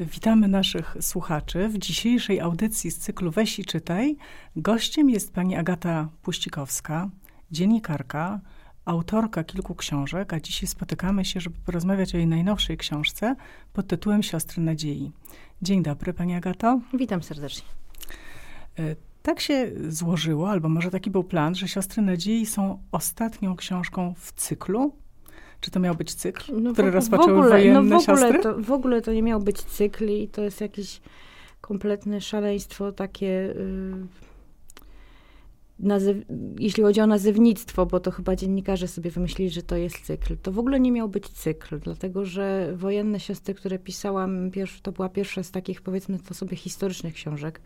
Witamy 0.00 0.48
naszych 0.48 0.96
słuchaczy 1.00 1.68
w 1.68 1.78
dzisiejszej 1.78 2.40
audycji 2.40 2.90
z 2.90 2.98
cyklu 2.98 3.30
Weź 3.30 3.58
i 3.58 3.64
czytaj. 3.64 4.16
Gościem 4.56 5.10
jest 5.10 5.32
pani 5.32 5.56
Agata 5.56 6.08
Puścikowska, 6.22 7.10
dziennikarka, 7.50 8.40
autorka 8.84 9.44
kilku 9.44 9.74
książek, 9.74 10.32
a 10.32 10.40
dzisiaj 10.40 10.66
spotykamy 10.66 11.24
się, 11.24 11.40
żeby 11.40 11.56
porozmawiać 11.66 12.14
o 12.14 12.18
jej 12.18 12.26
najnowszej 12.26 12.76
książce 12.76 13.36
pod 13.72 13.86
tytułem 13.86 14.22
Siostry 14.22 14.62
Nadziei. 14.62 15.12
Dzień 15.62 15.82
dobry, 15.82 16.12
pani 16.12 16.34
Agato. 16.34 16.80
Witam 16.94 17.22
serdecznie. 17.22 17.68
E, 18.78 18.96
tak 19.22 19.40
się 19.40 19.70
złożyło, 19.88 20.50
albo 20.50 20.68
może 20.68 20.90
taki 20.90 21.10
był 21.10 21.24
plan, 21.24 21.54
że 21.54 21.68
Siostry 21.68 22.02
Nadziei 22.02 22.46
są 22.46 22.82
ostatnią 22.92 23.56
książką 23.56 24.14
w 24.18 24.32
cyklu. 24.32 24.92
Czy 25.60 25.70
to 25.70 25.80
miał 25.80 25.94
być 25.94 26.14
cykl, 26.14 26.60
no 26.62 26.72
który 26.72 26.90
w, 26.90 26.94
rozpoczęły 26.94 27.32
w 27.32 27.38
ogóle, 27.38 27.50
wojenne 27.50 27.82
no 27.82 28.00
w 28.00 28.02
ogóle 28.02 28.20
siostry? 28.20 28.42
To, 28.42 28.58
w 28.58 28.72
ogóle 28.72 29.02
to 29.02 29.12
nie 29.12 29.22
miał 29.22 29.40
być 29.40 29.62
cykl 29.62 30.08
i 30.08 30.28
to 30.28 30.42
jest 30.42 30.60
jakieś 30.60 31.00
kompletne 31.60 32.20
szaleństwo 32.20 32.92
takie... 32.92 33.54
Nazyw- 35.80 36.24
jeśli 36.58 36.82
chodzi 36.82 37.00
o 37.00 37.06
nazewnictwo, 37.06 37.86
bo 37.86 38.00
to 38.00 38.10
chyba 38.10 38.36
dziennikarze 38.36 38.88
sobie 38.88 39.10
wymyślili, 39.10 39.50
że 39.50 39.62
to 39.62 39.76
jest 39.76 40.00
cykl, 40.00 40.36
to 40.42 40.52
w 40.52 40.58
ogóle 40.58 40.80
nie 40.80 40.92
miał 40.92 41.08
być 41.08 41.28
cykl, 41.28 41.78
dlatego 41.78 42.24
że 42.24 42.72
Wojenne 42.76 43.20
Siostry, 43.20 43.54
które 43.54 43.78
pisałam, 43.78 44.50
to 44.82 44.92
była 44.92 45.08
pierwsza 45.08 45.42
z 45.42 45.50
takich, 45.50 45.82
powiedzmy 45.82 46.18
to 46.18 46.34
sobie, 46.34 46.56
historycznych 46.56 47.14
książek, 47.14 47.60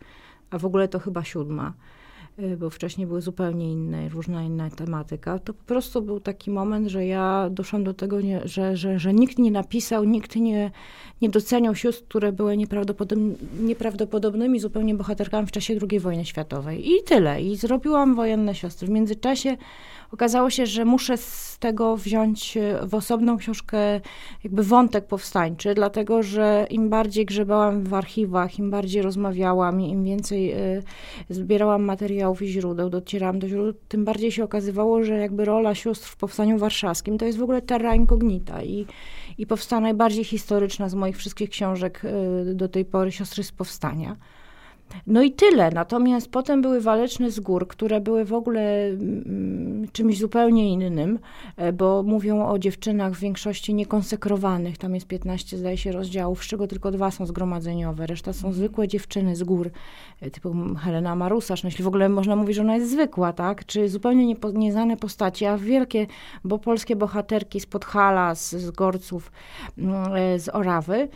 a 0.49 0.57
w 0.57 0.65
ogóle 0.65 0.87
to 0.87 0.99
chyba 0.99 1.23
siódma. 1.23 1.73
Y, 2.39 2.57
bo 2.57 2.69
wcześniej 2.69 3.07
były 3.07 3.21
zupełnie 3.21 3.71
inne, 3.71 4.09
różna 4.09 4.43
inna 4.43 4.69
tematyka, 4.69 5.39
to 5.39 5.53
po 5.53 5.63
prostu 5.63 6.01
był 6.01 6.19
taki 6.19 6.51
moment, 6.51 6.87
że 6.87 7.05
ja 7.05 7.49
doszłam 7.51 7.83
do 7.83 7.93
tego, 7.93 8.21
nie, 8.21 8.41
że, 8.47 8.77
że, 8.77 8.99
że 8.99 9.13
nikt 9.13 9.37
nie 9.37 9.51
napisał, 9.51 10.03
nikt 10.03 10.35
nie, 10.35 10.71
nie 11.21 11.29
doceniał 11.29 11.75
sióstr, 11.75 12.03
które 12.07 12.31
były 12.31 12.57
nieprawdopodobny, 12.57 13.35
nieprawdopodobnymi 13.59 14.59
zupełnie 14.59 14.95
bohaterkami 14.95 15.47
w 15.47 15.51
czasie 15.51 15.79
II 15.89 15.99
wojny 15.99 16.25
światowej. 16.25 16.89
I 16.89 17.03
tyle. 17.03 17.41
I 17.41 17.55
zrobiłam 17.55 18.15
Wojenne 18.15 18.55
Siostry. 18.55 18.87
W 18.87 18.91
międzyczasie 18.91 19.57
okazało 20.11 20.49
się, 20.49 20.65
że 20.65 20.85
muszę 20.85 21.17
z 21.17 21.57
tego 21.59 21.97
wziąć 21.97 22.57
e, 22.57 22.79
w 22.87 22.95
osobną 22.95 23.37
książkę 23.37 23.77
jakby 24.43 24.63
wątek 24.63 25.07
powstańczy, 25.07 25.73
dlatego 25.73 26.23
że 26.23 26.67
im 26.69 26.89
bardziej 26.89 27.25
grzebałam 27.25 27.83
w 27.83 27.93
archiwach, 27.93 28.59
im 28.59 28.71
bardziej 28.71 29.01
rozmawiałam, 29.01 29.81
im 29.81 30.03
więcej 30.03 30.53
y, 30.53 30.83
zbierałam 31.29 31.83
materiałów 31.83 32.41
i 32.41 32.47
źródeł, 32.47 32.89
docierałam 32.89 33.39
do 33.39 33.47
źródeł, 33.47 33.73
tym 33.87 34.05
bardziej 34.05 34.31
się 34.31 34.43
okazywało, 34.43 35.03
że 35.03 35.17
jakby 35.17 35.45
rola 35.45 35.75
sióstr 35.75 36.09
w 36.09 36.15
Powstaniu 36.17 36.57
Warszawskim 36.57 37.17
to 37.17 37.25
jest 37.25 37.37
w 37.37 37.43
ogóle 37.43 37.61
terra 37.61 37.95
incognita 37.95 38.63
i, 38.63 38.85
i 39.37 39.47
powstała 39.47 39.81
najbardziej 39.81 40.23
historyczna 40.23 40.89
z 40.89 40.95
moich 40.95 41.17
wszystkich 41.17 41.49
książek 41.49 42.01
y, 42.49 42.55
do 42.55 42.69
tej 42.69 42.85
pory 42.85 43.11
Siostry 43.11 43.43
z 43.43 43.51
Powstania. 43.51 44.15
No 45.07 45.21
i 45.21 45.31
tyle. 45.31 45.71
Natomiast 45.71 46.31
potem 46.31 46.61
były 46.61 46.81
waleczne 46.81 47.31
z 47.31 47.39
gór, 47.39 47.67
które 47.67 48.01
były 48.01 48.25
w 48.25 48.33
ogóle 48.33 48.85
mm, 48.85 49.87
czymś 49.91 50.17
zupełnie 50.17 50.73
innym, 50.73 51.19
e, 51.57 51.73
bo 51.73 52.03
mówią 52.03 52.47
o 52.47 52.59
dziewczynach 52.59 53.13
w 53.13 53.19
większości 53.19 53.73
niekonsekrowanych. 53.73 54.77
Tam 54.77 54.95
jest 54.95 55.07
15, 55.07 55.57
zdaje 55.57 55.77
się, 55.77 55.91
rozdziałów, 55.91 56.43
z 56.43 56.47
czego 56.47 56.67
tylko 56.67 56.91
dwa 56.91 57.11
są 57.11 57.25
zgromadzeniowe. 57.25 58.07
Reszta 58.07 58.33
są 58.33 58.53
zwykłe 58.53 58.87
dziewczyny 58.87 59.35
z 59.35 59.43
gór, 59.43 59.69
e, 60.21 60.31
typu 60.31 60.55
Helena 60.79 61.15
Marusarz. 61.15 61.63
No 61.63 61.67
jeśli 61.67 61.83
w 61.83 61.87
ogóle 61.87 62.09
można 62.09 62.35
mówić, 62.35 62.55
że 62.55 62.61
ona 62.61 62.75
jest 62.75 62.91
zwykła, 62.91 63.33
tak? 63.33 63.65
Czy 63.65 63.89
zupełnie 63.89 64.25
niepo, 64.25 64.51
nieznane 64.51 64.97
postaci, 64.97 65.45
a 65.45 65.57
wielkie, 65.57 66.07
bo 66.43 66.59
polskie 66.59 66.95
bohaterki 66.95 67.59
z 67.59 67.65
Podhala, 67.65 68.35
z, 68.35 68.51
z 68.51 68.71
Gorców, 68.71 69.31
mm, 69.77 70.15
e, 70.15 70.39
z 70.39 70.49
Orawy. 70.49 71.07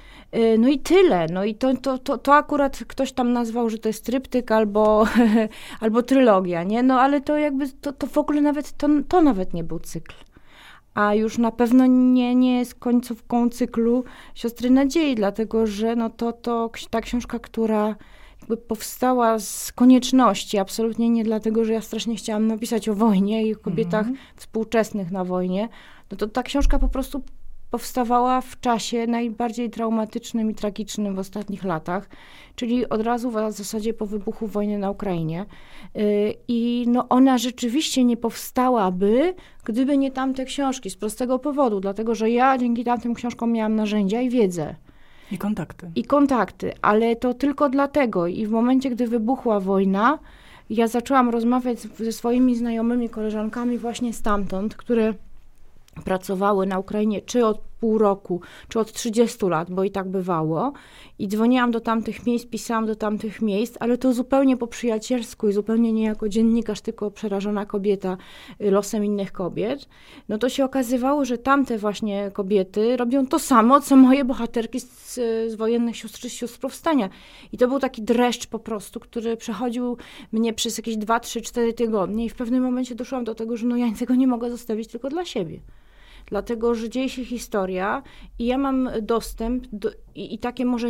No 0.59 0.67
i 0.67 0.79
tyle. 0.79 1.27
No 1.33 1.43
i 1.45 1.55
to, 1.55 1.77
to, 1.77 1.97
to, 1.97 2.17
to 2.17 2.33
akurat 2.33 2.83
ktoś 2.87 3.11
tam 3.11 3.33
nazwał 3.33 3.58
że 3.67 3.77
to 3.77 3.89
jest 3.89 4.05
tryptyk 4.05 4.51
albo, 4.51 5.05
albo 5.81 6.03
trylogia, 6.03 6.63
nie? 6.63 6.83
No 6.83 7.01
ale 7.01 7.21
to 7.21 7.37
jakby, 7.37 7.69
to, 7.69 7.93
to 7.93 8.07
w 8.07 8.17
ogóle 8.17 8.41
nawet, 8.41 8.77
to, 8.77 8.87
to 9.07 9.21
nawet 9.21 9.53
nie 9.53 9.63
był 9.63 9.79
cykl. 9.79 10.15
A 10.93 11.15
już 11.15 11.37
na 11.37 11.51
pewno 11.51 11.85
nie, 11.85 12.35
nie 12.35 12.59
jest 12.59 12.75
końcówką 12.75 13.49
cyklu 13.49 14.03
Siostry 14.35 14.69
Nadziei, 14.69 15.15
dlatego 15.15 15.67
że 15.67 15.95
no 15.95 16.09
to, 16.09 16.33
to 16.33 16.69
ta 16.89 17.01
książka, 17.01 17.39
która 17.39 17.95
jakby 18.41 18.57
powstała 18.57 19.39
z 19.39 19.71
konieczności, 19.71 20.57
absolutnie 20.57 21.09
nie 21.09 21.23
dlatego, 21.23 21.65
że 21.65 21.73
ja 21.73 21.81
strasznie 21.81 22.15
chciałam 22.15 22.47
napisać 22.47 22.89
o 22.89 22.95
wojnie 22.95 23.47
i 23.47 23.55
o 23.55 23.57
kobietach 23.57 24.05
mm 24.05 24.15
-hmm. 24.15 24.19
współczesnych 24.35 25.11
na 25.11 25.23
wojnie, 25.23 25.69
no 26.11 26.17
to 26.17 26.27
ta 26.27 26.43
książka 26.43 26.79
po 26.79 26.89
prostu 26.89 27.23
powstawała 27.71 28.41
w 28.41 28.59
czasie 28.59 29.07
najbardziej 29.07 29.69
traumatycznym 29.69 30.51
i 30.51 30.55
tragicznym 30.55 31.15
w 31.15 31.19
ostatnich 31.19 31.63
latach, 31.63 32.09
czyli 32.55 32.89
od 32.89 33.01
razu 33.01 33.31
w 33.31 33.33
zasadzie 33.33 33.93
po 33.93 34.05
wybuchu 34.05 34.47
wojny 34.47 34.77
na 34.77 34.91
Ukrainie. 34.91 35.45
Y, 35.95 36.33
I 36.47 36.85
no 36.87 37.09
ona 37.09 37.37
rzeczywiście 37.37 38.03
nie 38.03 38.17
powstałaby, 38.17 39.35
gdyby 39.63 39.97
nie 39.97 40.11
tamte 40.11 40.45
książki, 40.45 40.89
z 40.89 40.95
prostego 40.95 41.39
powodu, 41.39 41.79
dlatego 41.79 42.15
że 42.15 42.29
ja 42.29 42.57
dzięki 42.57 42.83
tamtym 42.83 43.13
książkom 43.13 43.51
miałam 43.51 43.75
narzędzia 43.75 44.21
i 44.21 44.29
wiedzę. 44.29 44.75
I 45.31 45.37
kontakty. 45.37 45.91
I 45.95 46.03
kontakty, 46.03 46.73
ale 46.81 47.15
to 47.15 47.33
tylko 47.33 47.69
dlatego. 47.69 48.27
I 48.27 48.45
w 48.45 48.51
momencie, 48.51 48.89
gdy 48.89 49.07
wybuchła 49.07 49.59
wojna, 49.59 50.19
ja 50.69 50.87
zaczęłam 50.87 51.29
rozmawiać 51.29 51.79
ze 51.79 52.11
swoimi 52.11 52.55
znajomymi, 52.55 53.09
koleżankami 53.09 53.77
właśnie 53.77 54.13
stamtąd, 54.13 54.75
które 54.75 55.13
pracowały 56.05 56.65
na 56.65 56.79
Ukrainie, 56.79 57.21
czy 57.21 57.45
od 57.45 57.68
pół 57.79 57.97
roku, 57.97 58.41
czy 58.67 58.79
od 58.79 58.91
30 58.91 59.45
lat, 59.45 59.71
bo 59.71 59.83
i 59.83 59.91
tak 59.91 60.09
bywało. 60.09 60.73
I 61.19 61.27
dzwoniłam 61.27 61.71
do 61.71 61.79
tamtych 61.79 62.25
miejsc, 62.25 62.45
pisałam 62.45 62.85
do 62.85 62.95
tamtych 62.95 63.41
miejsc, 63.41 63.77
ale 63.79 63.97
to 63.97 64.13
zupełnie 64.13 64.57
po 64.57 64.67
przyjacielsku 64.67 65.49
i 65.49 65.53
zupełnie 65.53 65.93
nie 65.93 66.03
jako 66.03 66.29
dziennikarz, 66.29 66.81
tylko 66.81 67.11
przerażona 67.11 67.65
kobieta 67.65 68.17
y, 68.61 68.71
losem 68.71 69.05
innych 69.05 69.31
kobiet. 69.31 69.89
No 70.29 70.37
to 70.37 70.49
się 70.49 70.65
okazywało, 70.65 71.25
że 71.25 71.37
tamte 71.37 71.77
właśnie 71.77 72.31
kobiety 72.33 72.97
robią 72.97 73.27
to 73.27 73.39
samo, 73.39 73.81
co 73.81 73.95
moje 73.95 74.25
bohaterki 74.25 74.79
z, 74.79 75.15
z 75.47 75.55
wojennych 75.55 75.97
sióstr, 75.97 76.29
z 76.29 76.31
sióstr. 76.31 76.59
I 77.51 77.57
to 77.57 77.67
był 77.67 77.79
taki 77.79 78.01
dreszcz 78.01 78.47
po 78.47 78.59
prostu, 78.59 78.99
który 78.99 79.37
przechodził 79.37 79.97
mnie 80.31 80.53
przez 80.53 80.77
jakieś 80.77 80.97
2, 80.97 81.19
3, 81.19 81.41
4 81.41 81.73
tygodnie 81.73 82.25
i 82.25 82.29
w 82.29 82.35
pewnym 82.35 82.63
momencie 82.63 82.95
doszłam 82.95 83.23
do 83.23 83.35
tego, 83.35 83.57
że 83.57 83.67
no 83.67 83.77
ja 83.77 83.87
tego 83.99 84.15
nie 84.15 84.27
mogę 84.27 84.51
zostawić 84.51 84.87
tylko 84.87 85.09
dla 85.09 85.25
siebie 85.25 85.59
dlatego 86.25 86.75
że 86.75 86.89
dzieje 86.89 87.09
się 87.09 87.25
historia 87.25 88.03
i 88.39 88.45
ja 88.45 88.57
mam 88.57 88.89
dostęp 89.01 89.67
do, 89.73 89.91
i, 90.15 90.33
i, 90.33 90.39
takie 90.39 90.65
może 90.65 90.89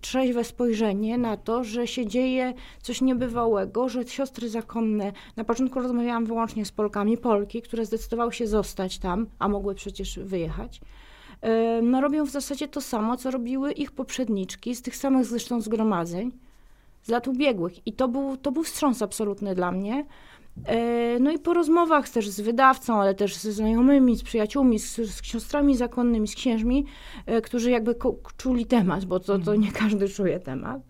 trzeźwe 0.00 0.44
spojrzenie 0.44 1.18
na 1.18 1.36
to, 1.36 1.64
że 1.64 1.86
się 1.86 2.06
dzieje 2.06 2.54
coś 2.82 3.00
niebywałego, 3.00 3.88
że 3.88 4.08
siostry 4.08 4.48
zakonne, 4.48 5.12
na 5.36 5.44
początku 5.44 5.80
rozmawiałam 5.80 6.26
wyłącznie 6.26 6.64
z 6.64 6.72
Polkami, 6.72 7.18
Polki, 7.18 7.62
które 7.62 7.86
zdecydowały 7.86 8.32
się 8.32 8.46
zostać 8.46 8.98
tam, 8.98 9.26
a 9.38 9.48
mogły 9.48 9.74
przecież 9.74 10.18
wyjechać, 10.18 10.80
no 11.82 12.00
robią 12.00 12.24
w 12.24 12.30
zasadzie 12.30 12.68
to 12.68 12.80
samo, 12.80 13.16
co 13.16 13.30
robiły 13.30 13.72
ich 13.72 13.92
poprzedniczki 13.92 14.74
z 14.74 14.82
tych 14.82 14.96
samych 14.96 15.24
zresztą 15.24 15.60
zgromadzeń 15.60 16.32
z 17.02 17.08
lat 17.08 17.28
ubiegłych. 17.28 17.86
I 17.86 17.92
to 17.92 18.08
był, 18.08 18.36
to 18.36 18.52
był 18.52 18.62
wstrząs 18.62 19.02
absolutny 19.02 19.54
dla 19.54 19.72
mnie, 19.72 20.04
E, 20.04 20.06
no 21.20 21.30
i 21.30 21.38
po 21.38 21.54
rozmowach 21.54 22.08
też 22.08 22.28
z 22.28 22.40
wydawcą, 22.40 23.00
ale 23.00 23.14
też 23.14 23.36
ze 23.36 23.52
znajomymi, 23.52 24.16
z 24.16 24.22
przyjaciółmi, 24.22 24.78
z, 24.78 24.96
z 24.96 25.24
siostrami 25.24 25.76
zakonnymi, 25.76 26.28
z 26.28 26.34
księżmi, 26.34 26.86
e, 27.26 27.42
którzy 27.42 27.70
jakby 27.70 27.94
czuli 28.36 28.66
temat, 28.66 29.04
bo 29.04 29.20
to, 29.20 29.38
to 29.38 29.54
nie 29.54 29.72
każdy 29.72 30.08
czuje 30.08 30.40
temat. 30.40 30.82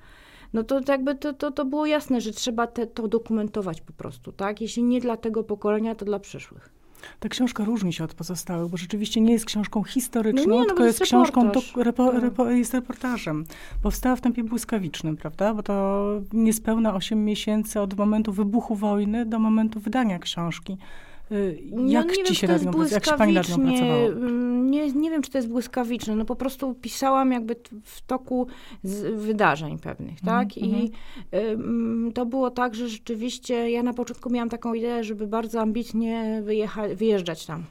No 0.53 0.63
to 0.65 0.81
jakby 0.89 1.15
to, 1.15 1.33
to, 1.33 1.51
to 1.51 1.65
było 1.65 1.87
jasne, 1.87 2.21
że 2.21 2.33
trzeba 2.33 2.67
te, 2.67 2.87
to 2.87 3.09
dokumentować 3.09 3.81
po 3.81 3.93
prostu, 3.93 4.33
tak? 4.33 4.61
Jeśli 4.61 4.83
nie 4.83 5.01
dla 5.01 5.17
tego 5.17 5.45
pokolenia, 5.45 5.95
to 5.95 6.05
dla 6.05 6.19
przyszłych. 6.19 6.80
Ta 7.21 7.29
książka 7.29 7.65
różni 7.65 7.93
się 7.93 8.05
od 8.05 8.15
pozostałych, 8.15 8.71
bo 8.71 8.77
rzeczywiście 8.77 9.21
nie 9.21 9.33
jest 9.33 9.45
książką 9.45 9.83
historyczną, 9.83 10.45
no 10.47 10.55
nie, 10.55 10.61
no 10.61 10.67
tylko 10.67 10.85
jest, 10.85 11.01
jest 11.01 11.11
książką, 11.11 11.51
to, 11.51 11.61
repo, 11.77 12.13
tak. 12.13 12.23
repo, 12.23 12.51
jest 12.51 12.75
reportażem. 12.75 13.45
Powstała 13.83 14.17
w 14.17 14.21
tempie 14.21 14.45
błyskawicznym, 14.45 15.17
prawda? 15.17 15.55
Bo 15.55 15.63
to 15.63 16.07
niespełna 16.33 16.95
8 16.95 17.25
miesięcy 17.25 17.81
od 17.81 17.97
momentu 17.97 18.33
wybuchu 18.33 18.75
wojny 18.75 19.27
do 19.27 19.39
momentu 19.39 19.81
wydania 19.81 20.19
książki. 20.19 20.77
Y, 21.33 21.63
jak 21.87 22.07
no, 22.07 22.25
ci 22.25 22.35
się 22.35 22.47
nią, 22.47 22.85
jak 22.91 23.07
się 23.07 23.13
pani 23.13 23.35
nad 23.35 23.49
nią 23.49 23.57
pracowało? 23.57 24.07
Mm, 24.07 24.71
nie, 24.71 24.93
nie 24.93 25.11
wiem, 25.11 25.23
czy 25.23 25.31
to 25.31 25.39
jest 25.39 25.49
błyskawiczne. 25.49 26.17
No 26.17 26.25
po 26.25 26.37
prostu 26.37 26.75
pisałam 26.75 27.33
jakby 27.33 27.57
w 27.85 28.03
toku 28.03 28.47
wydarzeń 29.15 29.79
pewnych, 29.79 30.17
mm, 30.23 30.25
tak? 30.25 30.59
Mm, 30.59 30.71
I 30.71 30.91
y, 32.09 32.13
to 32.13 32.27
było 32.27 32.51
tak, 32.51 32.75
że 32.75 32.89
rzeczywiście 32.89 33.71
ja 33.71 33.83
na 33.83 33.93
początku 33.93 34.31
miałam 34.31 34.49
taką 34.49 34.75
ideę, 34.75 35.05
żeby 35.05 35.27
bardzo 35.27 35.61
ambitnie 35.61 36.43
wyjecha- 36.47 36.95
wyjeżdżać 36.95 37.47
tam 37.47 37.65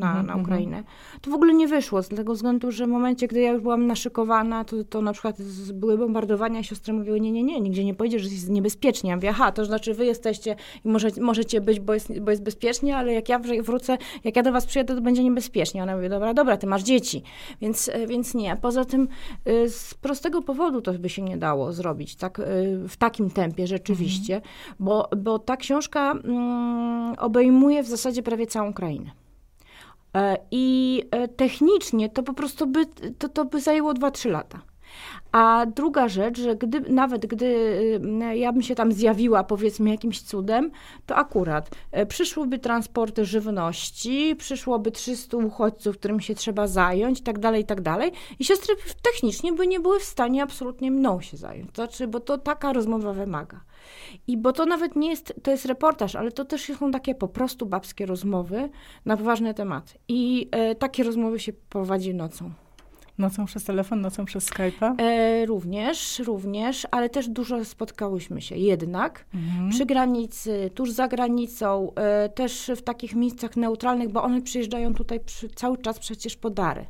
na, 0.00 0.14
-hmm. 0.14 0.26
na 0.26 0.36
Ukrainę. 0.36 0.84
To 1.20 1.30
w 1.30 1.34
ogóle 1.34 1.54
nie 1.54 1.68
wyszło, 1.68 2.02
z 2.02 2.08
tego 2.08 2.34
względu, 2.34 2.70
że 2.70 2.86
w 2.86 2.88
momencie, 2.88 3.28
gdy 3.28 3.40
ja 3.40 3.52
już 3.52 3.62
byłam 3.62 3.86
naszykowana, 3.86 4.64
to, 4.64 4.84
to 4.84 5.02
na 5.02 5.12
przykład 5.12 5.42
były 5.74 5.98
bombardowania, 5.98 6.62
siostry 6.62 6.92
mówiły, 6.92 7.20
nie, 7.20 7.32
nie, 7.32 7.42
nie, 7.42 7.60
nigdzie 7.60 7.84
nie 7.84 7.94
pojedziesz, 7.94 8.32
jest 8.32 8.50
niebezpiecznie. 8.50 9.10
Ja 9.10 9.16
mówię, 9.16 9.30
aha, 9.30 9.52
to 9.52 9.64
znaczy 9.64 9.94
wy 9.94 10.06
jesteście 10.06 10.56
i 10.84 10.88
może, 10.88 11.08
możecie 11.20 11.60
być, 11.60 11.80
bo 11.80 11.94
jest, 11.94 12.20
bo 12.20 12.30
jest 12.30 12.42
bezpiecznie, 12.42 12.96
ale 12.96 13.12
jak 13.12 13.28
ja 13.28 13.40
wrócę, 13.62 13.98
jak 14.24 14.36
ja 14.36 14.42
do 14.42 14.52
was 14.52 14.66
przyjadę, 14.66 14.94
to 14.94 15.00
będzie 15.00 15.24
niebezpiecznie. 15.24 15.82
Ona 15.82 15.96
mówi, 15.96 16.08
dobra, 16.08 16.34
dobra, 16.34 16.56
ty 16.56 16.66
masz 16.66 16.82
dzieci, 16.82 17.22
więc, 17.60 17.88
e, 17.88 18.06
więc 18.06 18.34
nie. 18.34 18.56
Poza 18.56 18.84
tym 18.84 19.08
y, 19.48 19.68
z 19.68 19.94
prostego 19.94 20.42
powodu 20.42 20.80
to 20.80 20.92
by 20.92 21.08
się 21.08 21.22
nie 21.22 21.36
dało 21.36 21.72
zrobić, 21.72 22.16
tak, 22.16 22.38
y, 22.38 22.42
w 22.88 22.96
takim 22.96 23.30
tempie 23.30 23.66
rzeczywiście, 23.66 24.36
mhm. 24.36 24.54
bo, 24.80 25.08
bo 25.16 25.38
ta 25.38 25.56
książka 25.56 26.12
mm, 26.12 27.14
obejmuje 27.18 27.82
w 27.82 27.88
zasadzie 27.88 28.22
prawie 28.22 28.46
całą 28.46 28.70
Ukrainę. 28.70 29.19
E, 30.14 30.36
I 30.50 31.02
e, 31.10 31.28
technicznie 31.28 32.08
to 32.08 32.22
po 32.22 32.34
prostu 32.34 32.66
by, 32.66 32.86
to, 33.18 33.28
to 33.28 33.44
by 33.44 33.60
zajęło 33.60 33.94
2-3 33.94 34.30
lata. 34.30 34.60
A 35.32 35.66
druga 35.66 36.08
rzecz, 36.08 36.40
że 36.40 36.56
gdy, 36.56 36.80
nawet 36.80 37.26
gdy 37.26 38.00
ja 38.34 38.52
bym 38.52 38.62
się 38.62 38.74
tam 38.74 38.92
zjawiła, 38.92 39.44
powiedzmy, 39.44 39.90
jakimś 39.90 40.22
cudem, 40.22 40.70
to 41.06 41.16
akurat 41.16 41.70
e, 41.92 42.06
przyszłyby 42.06 42.58
transporty 42.58 43.24
żywności, 43.24 44.36
przyszłoby 44.38 44.90
300 44.90 45.36
uchodźców, 45.36 45.98
którym 45.98 46.20
się 46.20 46.34
trzeba 46.34 46.66
zająć, 46.66 47.20
tak 47.20 47.38
dalej, 47.38 47.64
tak 47.64 47.80
dalej. 47.80 48.12
I 48.38 48.44
siostry 48.44 48.74
technicznie 49.02 49.52
by 49.52 49.66
nie 49.66 49.80
były 49.80 50.00
w 50.00 50.04
stanie 50.04 50.42
absolutnie 50.42 50.90
mną 50.90 51.20
się 51.20 51.36
zająć. 51.36 51.74
Znaczy, 51.74 52.08
bo 52.08 52.20
to 52.20 52.38
taka 52.38 52.72
rozmowa 52.72 53.12
wymaga. 53.12 53.60
I 54.26 54.36
bo 54.36 54.52
to 54.52 54.66
nawet 54.66 54.96
nie 54.96 55.10
jest, 55.10 55.34
to 55.42 55.50
jest 55.50 55.66
reportaż, 55.66 56.16
ale 56.16 56.32
to 56.32 56.44
też 56.44 56.72
są 56.78 56.90
takie 56.90 57.14
po 57.14 57.28
prostu 57.28 57.66
babskie 57.66 58.06
rozmowy 58.06 58.70
na 59.04 59.16
poważne 59.16 59.54
tematy. 59.54 59.94
I 60.08 60.48
e, 60.50 60.74
takie 60.74 61.04
rozmowy 61.04 61.38
się 61.38 61.52
prowadzi 61.52 62.14
nocą. 62.14 62.50
Nocą 63.20 63.46
przez 63.46 63.64
telefon, 63.64 64.00
nocą 64.00 64.24
przez 64.24 64.50
Skype'a? 64.50 65.00
E, 65.00 65.46
również, 65.46 66.18
również, 66.18 66.86
ale 66.90 67.08
też 67.08 67.28
dużo 67.28 67.64
spotkałyśmy 67.64 68.40
się 68.40 68.56
jednak 68.56 69.24
mhm. 69.34 69.70
przy 69.70 69.86
granicy, 69.86 70.70
tuż 70.74 70.90
za 70.90 71.08
granicą, 71.08 71.92
e, 71.94 72.28
też 72.28 72.70
w 72.76 72.82
takich 72.82 73.14
miejscach 73.14 73.56
neutralnych, 73.56 74.08
bo 74.08 74.22
one 74.22 74.42
przyjeżdżają 74.42 74.94
tutaj 74.94 75.20
przy, 75.20 75.48
cały 75.48 75.78
czas 75.78 75.98
przecież 75.98 76.36
po 76.36 76.50
dary. 76.50 76.86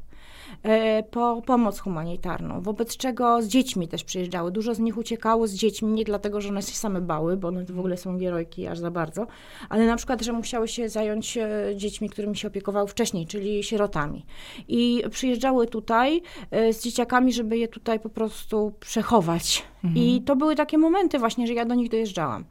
E, 0.63 1.03
po 1.03 1.43
pomoc 1.47 1.79
humanitarną, 1.79 2.61
wobec 2.61 2.97
czego 2.97 3.43
z 3.43 3.47
dziećmi 3.47 3.89
też 3.89 4.05
przyjeżdżały. 4.05 4.51
Dużo 4.53 4.75
z 4.75 4.79
nich 4.79 4.99
uciekało 4.99 5.47
z 5.47 5.53
dziećmi, 5.53 5.89
nie 5.89 6.05
dlatego, 6.05 6.41
że 6.41 6.49
one 6.49 6.63
się 6.63 6.75
same 6.75 7.01
bały, 7.01 7.37
bo 7.37 7.49
one 7.49 7.65
w 7.65 7.79
ogóle 7.79 7.97
są 7.97 8.19
gierojki 8.19 8.67
aż 8.67 8.79
za 8.79 8.91
bardzo, 8.91 9.27
ale 9.69 9.87
na 9.87 9.97
przykład, 9.97 10.23
że 10.23 10.33
musiały 10.33 10.69
się 10.69 10.89
zająć 10.89 11.37
e, 11.37 11.49
dziećmi, 11.77 12.11
którymi 12.11 12.37
się 12.37 12.49
opiekowały 12.49 12.89
wcześniej, 12.89 13.27
czyli 13.27 13.65
sierotami. 13.65 14.25
I 14.69 15.03
przyjeżdżały 15.11 15.67
tutaj 15.67 16.23
e, 16.51 16.73
z 16.73 16.83
dzieciakami, 16.83 17.33
żeby 17.33 17.59
je 17.59 17.69
tutaj 17.69 18.01
po 18.01 18.09
prostu 18.09 18.73
przechować. 18.81 19.63
Mhm. 19.85 20.07
I 20.07 20.23
to 20.23 20.37
były 20.37 20.57
takie 20.57 20.79
momenty 20.79 21.19
właśnie, 21.19 21.47
że 21.47 21.55
ja 21.55 21.65
do 21.65 21.75
nich 21.75 21.91
dojeżdżałam. 21.91 22.45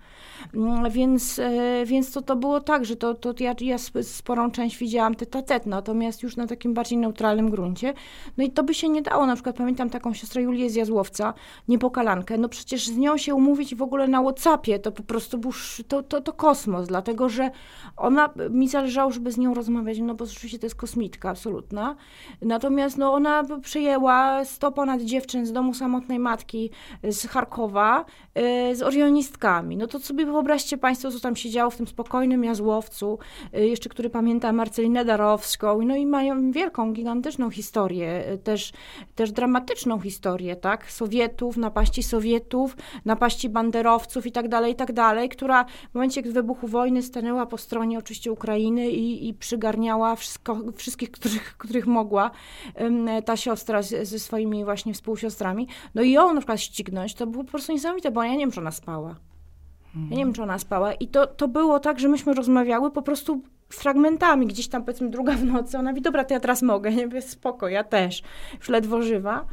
Mm, 0.54 0.92
więc, 0.92 1.42
więc 1.86 2.12
to, 2.12 2.22
to 2.22 2.36
było 2.36 2.62
tak, 2.62 2.86
że 2.86 2.96
to, 2.96 3.14
to 3.14 3.34
ja, 3.40 3.56
ja 3.62 3.78
sporą 4.02 4.52
część 4.52 4.78
widziałam 4.78 5.16
tet 5.16 5.52
a 5.52 5.60
natomiast 5.66 6.24
już 6.24 6.36
na 6.36 6.48
takim 6.48 6.74
bardziej 6.74 6.98
neutralnym 6.98 7.50
gruncie. 7.50 7.94
No 8.38 8.44
i 8.44 8.52
to 8.52 8.64
by 8.64 8.74
się 8.74 8.90
nie 8.90 9.02
dało. 9.02 9.26
Na 9.26 9.34
przykład 9.34 9.56
pamiętam 9.56 9.90
taką 9.90 10.14
siostrę 10.14 10.42
Julię 10.42 10.70
z 10.70 10.76
Jazłowca, 10.76 11.34
niepokalankę. 11.68 12.38
No 12.38 12.50
przecież 12.50 12.88
z 12.88 12.98
nią 12.98 13.18
się 13.18 13.36
umówić 13.36 13.76
w 13.76 13.82
ogóle 13.82 14.08
na 14.08 14.22
Whatsappie, 14.22 14.80
to 14.80 14.92
po 14.92 15.04
prostu 15.04 15.38
był, 15.38 15.52
to, 15.88 16.04
to, 16.04 16.22
to 16.22 16.34
kosmos, 16.34 16.88
dlatego 16.88 17.30
że 17.30 17.52
ona, 17.98 18.30
mi 18.50 18.68
zależało, 18.68 19.12
żeby 19.12 19.32
z 19.32 19.38
nią 19.38 19.54
rozmawiać, 19.54 20.00
no 20.00 20.16
bo 20.16 20.26
rzeczywiście 20.26 20.60
to 20.60 20.66
jest 20.66 20.76
kosmitka 20.76 21.30
absolutna. 21.30 21.96
Natomiast 22.42 22.98
no 22.98 23.14
ona 23.14 23.44
przyjęła 23.62 24.46
100 24.46 24.72
ponad 24.72 25.02
dziewczyn 25.02 25.46
z 25.46 25.52
domu 25.52 25.74
samotnej 25.74 26.20
matki 26.20 26.70
z 27.04 27.19
Charkowa 27.28 28.06
yy, 28.36 28.76
z 28.76 28.82
orionistkami. 28.82 29.78
No 29.78 29.88
to 29.88 30.00
sobie 30.00 30.26
wyobraźcie 30.26 30.78
Państwo, 30.78 31.12
co 31.12 31.20
tam 31.20 31.36
się 31.36 31.50
działo 31.50 31.72
w 31.72 31.78
tym 31.78 31.88
spokojnym 31.88 32.44
Jazłowcu, 32.44 33.20
yy, 33.54 33.68
jeszcze 33.68 33.90
który 33.90 34.10
pamięta 34.10 34.54
Marcelinę 34.54 35.06
Darowską, 35.06 35.82
no 35.82 35.96
i 35.96 36.06
mają 36.06 36.52
wielką, 36.52 36.94
gigantyczną 36.94 37.50
historię 37.50 37.70
historię, 37.70 38.38
też, 38.44 38.72
też 39.16 39.32
dramatyczną 39.32 40.00
historię, 40.00 40.56
tak? 40.56 40.92
Sowietów, 40.92 41.58
napaści 41.58 42.04
Sowietów, 42.04 42.76
napaści 43.06 43.50
banderowców 43.50 44.26
i 44.26 44.32
tak 44.32 44.48
dalej, 44.48 44.74
i 44.74 44.76
tak 44.76 44.94
dalej, 44.94 45.30
która 45.30 45.66
w 45.92 45.94
momencie 45.94 46.22
wybuchu 46.22 46.68
wojny 46.68 47.04
stanęła 47.04 47.46
po 47.46 47.58
stronie 47.58 47.98
oczywiście 47.98 48.32
Ukrainy 48.32 48.90
i, 48.90 49.28
i 49.28 49.34
przygarniała 49.34 50.16
wszystko, 50.16 50.58
wszystkich, 50.76 51.12
których, 51.12 51.58
których 51.58 51.88
mogła 51.88 52.32
ta 53.26 53.38
siostra 53.38 53.82
z, 53.82 54.08
ze 54.08 54.20
swoimi 54.20 54.66
właśnie 54.66 54.94
współsiostrami. 54.94 55.68
No 55.96 56.02
i 56.02 56.12
ją 56.12 56.34
na 56.34 56.40
przykład 56.40 56.60
to 57.14 57.28
było 57.28 57.44
po 57.44 57.50
prostu 57.52 57.72
niesamowite, 57.72 58.12
bo 58.12 58.24
ja 58.24 58.32
nie 58.32 58.38
wiem, 58.38 58.52
czy 58.52 58.60
ona 58.60 58.72
spała. 58.72 59.16
Ja 59.96 60.18
nie 60.18 60.26
wiem, 60.26 60.34
czy 60.34 60.44
ona 60.44 60.60
spała. 60.60 60.94
I 60.94 61.08
to, 61.08 61.28
to 61.28 61.48
było 61.48 61.80
tak, 61.80 62.00
że 62.00 62.08
myśmy 62.08 62.34
rozmawiały 62.34 62.92
po 62.92 63.02
prostu 63.02 63.42
fragmentami, 63.70 64.48
gdzieś 64.48 64.68
tam 64.68 64.84
powiedzmy 64.84 65.10
druga 65.10 65.34
w 65.34 65.44
nocy. 65.44 65.78
Ona 65.78 65.90
mówi, 65.90 66.02
dobra, 66.02 66.24
to 66.24 66.34
ja 66.34 66.40
teraz 66.40 66.62
mogę, 66.62 66.92
nie 66.92 67.08
wiem, 67.08 67.22
spoko, 67.22 67.68
ja 67.68 67.84
też. 67.84 68.24
Już 68.60 68.70
ledwo 68.70 69.02
żywa. 69.02 69.46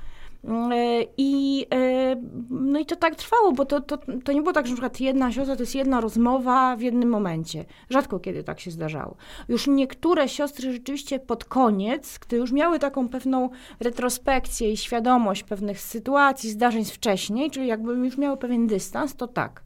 E, 0.47 1.05
I, 1.17 1.67
e, 1.75 2.17
no 2.51 2.79
i 2.79 2.87
to 2.87 2.97
tak 2.97 3.15
trwało, 3.15 3.53
bo 3.53 3.65
to, 3.65 3.81
to, 3.81 3.99
to 4.25 4.33
nie 4.33 4.43
było 4.43 4.53
tak, 4.53 4.67
że 4.67 4.73
na 4.73 4.77
przykład 4.77 5.01
jedna 5.01 5.33
siostra 5.33 5.57
to 5.57 5.63
jest 5.63 5.75
jedna 5.75 6.01
rozmowa 6.01 6.77
w 6.77 6.81
jednym 6.81 7.09
momencie. 7.09 7.65
Rzadko 7.91 8.21
kiedy 8.21 8.45
tak 8.45 8.61
się 8.61 8.71
zdarzało. 8.71 9.17
Już 9.49 9.67
niektóre 9.67 10.29
siostry 10.29 10.73
rzeczywiście 10.73 11.19
pod 11.19 11.45
koniec, 11.45 12.19
gdy 12.19 12.37
już 12.37 12.53
miały 12.53 12.79
taką 12.79 13.09
pewną 13.09 13.51
retrospekcję 13.81 14.73
i 14.73 14.77
świadomość 14.77 15.43
pewnych 15.43 15.81
sytuacji, 15.81 16.51
zdarzeń 16.51 16.85
wcześniej, 16.85 17.51
czyli 17.51 17.67
jakby 17.67 17.93
już 17.93 18.19
miały 18.19 18.37
pewien 18.37 18.67
dystans, 18.67 19.17
to 19.17 19.27
tak. 19.27 19.66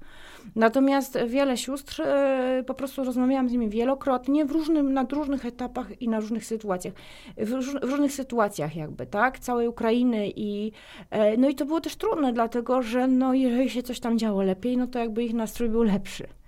Natomiast 0.57 1.19
wiele 1.27 1.57
sióstr, 1.57 2.03
e, 2.03 2.65
po 2.67 2.75
prostu 2.75 3.05
rozmawiałam 3.05 3.49
z 3.49 3.53
nimi 3.53 3.69
wielokrotnie, 3.69 4.45
w 4.45 4.51
różnym, 4.51 4.93
na 4.93 5.07
różnych 5.13 5.47
etapach 5.47 6.03
i 6.03 6.09
na 6.09 6.21
różnych 6.21 6.45
sytuacjach. 6.45 6.95
W, 7.37 7.51
w 7.81 7.91
różnych 7.91 8.13
sytuacjach 8.13 8.77
jakby, 8.77 9.07
tak? 9.07 9.39
Całej 9.39 9.69
Ukrainy 9.69 10.31
i 10.37 10.73
e, 11.11 11.37
no 11.37 11.49
i 11.49 11.55
to 11.55 11.65
było 11.65 11.81
też 11.81 11.97
trudne, 11.97 12.33
dlatego 12.33 12.83
że 12.83 13.07
no 13.07 13.35
jeżeli 13.35 13.71
się 13.71 13.83
coś 13.83 14.01
tam 14.01 14.19
działo 14.19 14.43
lepiej, 14.43 14.77
no 14.77 14.87
to 14.87 14.99
jakby 14.99 15.25
ich 15.25 15.35
nastrój 15.35 15.69
był 15.69 15.83
lepszy. 15.83 16.40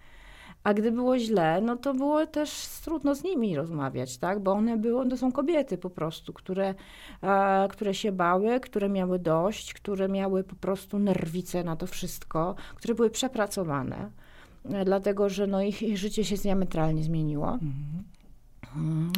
A 0.65 0.75
gdy 0.75 0.93
było 0.93 1.19
źle, 1.19 1.61
no 1.61 1.77
to 1.77 1.95
było 1.95 2.27
też 2.27 2.69
trudno 2.85 3.15
z 3.15 3.25
nimi 3.25 3.57
rozmawiać, 3.57 4.19
tak? 4.19 4.41
Bo 4.41 4.53
one 4.53 4.77
były, 4.77 5.09
to 5.09 5.17
są 5.17 5.33
kobiety 5.33 5.79
po 5.79 5.91
prostu, 5.91 6.33
które, 6.33 6.75
e, 7.23 7.69
które 7.71 7.95
się 7.95 8.13
bały, 8.13 8.61
które 8.61 8.89
miały 8.89 9.19
dość, 9.19 9.75
które 9.75 10.09
miały 10.09 10.45
po 10.45 10.57
prostu 10.57 10.99
nerwice 10.99 11.65
na 11.65 11.77
to 11.77 11.87
wszystko, 11.87 12.55
które 12.75 12.95
były 12.95 13.11
przepracowane, 13.11 14.11
e, 14.65 14.85
dlatego 14.85 15.29
że 15.29 15.47
no 15.47 15.63
ich, 15.63 15.83
ich 15.83 15.99
życie 15.99 16.25
się 16.25 16.37
diametralnie 16.37 17.05
zmieniło. 17.05 17.53
Mhm. 17.53 18.05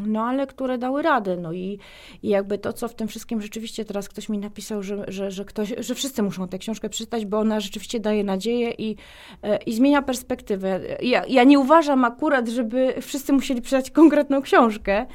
No, 0.06 0.22
ale 0.22 0.46
które 0.46 0.78
dały 0.78 1.02
radę. 1.02 1.36
No 1.36 1.52
i, 1.52 1.78
i 2.22 2.28
jakby 2.28 2.58
to, 2.58 2.72
co 2.72 2.88
w 2.88 2.94
tym 2.94 3.08
wszystkim 3.08 3.42
rzeczywiście 3.42 3.84
teraz 3.84 4.08
ktoś 4.08 4.28
mi 4.28 4.38
napisał, 4.38 4.82
że, 4.82 5.04
że, 5.08 5.30
że, 5.30 5.44
ktoś, 5.44 5.74
że 5.78 5.94
wszyscy 5.94 6.22
muszą 6.22 6.48
tę 6.48 6.58
książkę 6.58 6.88
przeczytać, 6.88 7.26
bo 7.26 7.38
ona 7.38 7.60
rzeczywiście 7.60 8.00
daje 8.00 8.24
nadzieję 8.24 8.70
i, 8.70 8.96
e, 9.42 9.56
i 9.56 9.74
zmienia 9.74 10.02
perspektywę. 10.02 10.80
Ja, 11.02 11.26
ja 11.28 11.44
nie 11.44 11.58
uważam 11.58 12.04
akurat, 12.04 12.48
żeby 12.48 12.94
wszyscy 13.00 13.32
musieli 13.32 13.62
przeczytać 13.62 13.90
konkretną 13.90 14.42
książkę, 14.42 15.06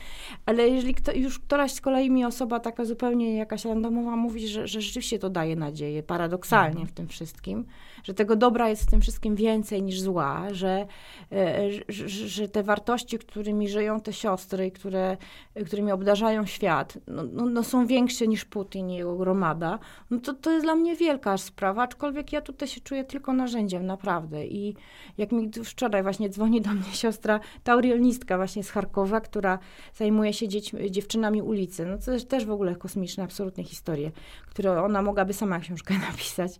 ale 0.45 0.69
jeżeli 0.69 0.93
kto, 0.93 1.11
już 1.11 1.39
któraś 1.39 1.71
z 1.71 1.81
kolei 1.81 2.11
mi 2.11 2.25
osoba 2.25 2.59
taka 2.59 2.85
zupełnie 2.85 3.35
jakaś 3.35 3.65
randomowa 3.65 4.15
mówi, 4.15 4.47
że, 4.47 4.67
że 4.67 4.81
rzeczywiście 4.81 5.19
to 5.19 5.29
daje 5.29 5.55
nadzieję, 5.55 6.03
paradoksalnie 6.03 6.69
mhm. 6.69 6.87
w 6.87 6.91
tym 6.91 7.07
wszystkim, 7.07 7.65
że 8.03 8.13
tego 8.13 8.35
dobra 8.35 8.69
jest 8.69 8.83
w 8.83 8.89
tym 8.89 9.01
wszystkim 9.01 9.35
więcej 9.35 9.83
niż 9.83 10.01
zła, 10.01 10.47
że, 10.51 10.85
e, 11.31 11.69
że, 11.87 12.09
że 12.09 12.49
te 12.49 12.63
wartości, 12.63 13.19
którymi 13.19 13.69
żyją 13.69 13.99
te 14.01 14.13
siostry, 14.13 14.71
które, 14.71 15.17
którymi 15.65 15.91
obdarzają 15.91 16.45
świat, 16.45 16.97
no, 17.07 17.23
no, 17.23 17.45
no 17.45 17.63
są 17.63 17.87
większe 17.87 18.27
niż 18.27 18.45
Putin 18.45 18.89
i 18.89 18.95
jego 18.95 19.15
gromada, 19.15 19.79
no 20.09 20.19
to, 20.19 20.33
to 20.33 20.51
jest 20.51 20.65
dla 20.65 20.75
mnie 20.75 20.95
wielka 20.95 21.37
sprawa, 21.37 21.83
aczkolwiek 21.83 22.33
ja 22.33 22.41
tutaj 22.41 22.67
się 22.67 22.81
czuję 22.81 23.03
tylko 23.03 23.33
narzędziem, 23.33 23.85
naprawdę. 23.85 24.45
I 24.45 24.75
jak 25.17 25.31
mi 25.31 25.51
wczoraj 25.63 26.03
właśnie 26.03 26.29
dzwoni 26.29 26.61
do 26.61 26.69
mnie 26.69 26.93
siostra, 26.93 27.39
taurionistka 27.63 28.37
właśnie 28.37 28.63
z 28.63 28.69
Charkowa, 28.71 29.21
która 29.21 29.59
zajmuje 29.93 30.33
się 30.33 30.47
dziećmi, 30.47 30.91
dziewczynami 30.91 31.41
ulicy, 31.41 31.85
no 31.85 31.97
to 31.97 32.25
też 32.25 32.45
w 32.45 32.51
ogóle 32.51 32.75
kosmiczne, 32.75 33.23
absolutnie 33.23 33.63
historie, 33.63 34.11
które 34.47 34.83
ona 34.83 35.01
mogłaby 35.01 35.33
sama 35.33 35.59
książkę 35.59 35.93
napisać. 36.11 36.59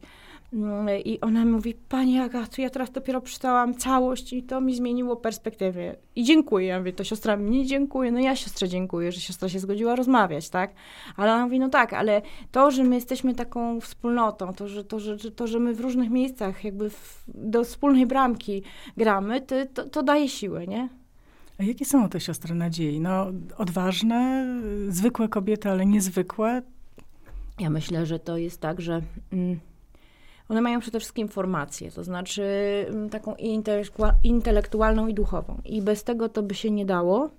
Mm, 0.53 0.89
I 1.05 1.19
ona 1.21 1.45
mówi, 1.45 1.73
Pani 1.89 2.19
Agatu, 2.19 2.61
ja 2.61 2.69
teraz 2.69 2.91
dopiero 2.91 3.21
przeczytałam 3.21 3.75
całość 3.75 4.33
i 4.33 4.43
to 4.43 4.61
mi 4.61 4.75
zmieniło 4.75 5.15
perspektywę. 5.15 5.95
I 6.15 6.23
dziękuję. 6.23 6.67
Ja 6.67 6.79
mówię, 6.79 6.93
to 6.93 7.03
siostra 7.03 7.35
mi 7.35 7.51
nie 7.51 7.65
dziękuję. 7.65 8.11
No 8.11 8.19
ja 8.19 8.35
siostrze 8.35 8.69
dziękuję, 8.69 9.11
że 9.11 9.21
siostra 9.21 9.49
się 9.49 9.59
zgodziła 9.59 9.95
rozmawiać, 9.95 10.49
tak? 10.49 10.73
Ale 11.15 11.33
ona 11.33 11.43
mówi, 11.43 11.59
no 11.59 11.69
tak, 11.69 11.93
ale 11.93 12.21
to, 12.51 12.71
że 12.71 12.83
my 12.83 12.95
jesteśmy 12.95 13.35
taką 13.35 13.81
wspólnotą, 13.81 14.53
to, 14.53 14.67
że, 14.67 14.83
to, 14.83 14.99
że, 14.99 15.17
to, 15.17 15.47
że 15.47 15.59
my 15.59 15.73
w 15.73 15.79
różnych 15.79 16.09
miejscach 16.09 16.63
jakby 16.63 16.89
w, 16.89 17.23
do 17.27 17.63
wspólnej 17.63 18.05
bramki 18.05 18.63
gramy, 18.97 19.41
to, 19.41 19.55
to, 19.73 19.89
to 19.89 20.03
daje 20.03 20.29
siłę, 20.29 20.67
nie? 20.67 20.89
A 21.59 21.63
jakie 21.63 21.85
są 21.85 22.09
te 22.09 22.19
siostry 22.19 22.55
nadziei? 22.55 22.99
No, 22.99 23.27
odważne, 23.57 24.45
zwykłe 24.89 25.27
kobiety, 25.27 25.69
ale 25.69 25.85
niezwykłe. 25.85 26.61
Ja 27.59 27.69
myślę, 27.69 28.05
że 28.05 28.19
to 28.19 28.37
jest 28.37 28.61
tak, 28.61 28.81
że 28.81 29.01
mm, 29.33 29.59
one 30.49 30.61
mają 30.61 30.79
przede 30.79 30.99
wszystkim 30.99 31.27
formację, 31.27 31.91
to 31.91 32.03
znaczy 32.03 32.43
mm, 32.89 33.09
taką 33.09 33.35
intelektualną 34.23 35.07
i 35.07 35.13
duchową. 35.13 35.61
I 35.65 35.81
bez 35.81 36.03
tego 36.03 36.29
to 36.29 36.43
by 36.43 36.55
się 36.55 36.71
nie 36.71 36.85
dało. 36.85 37.29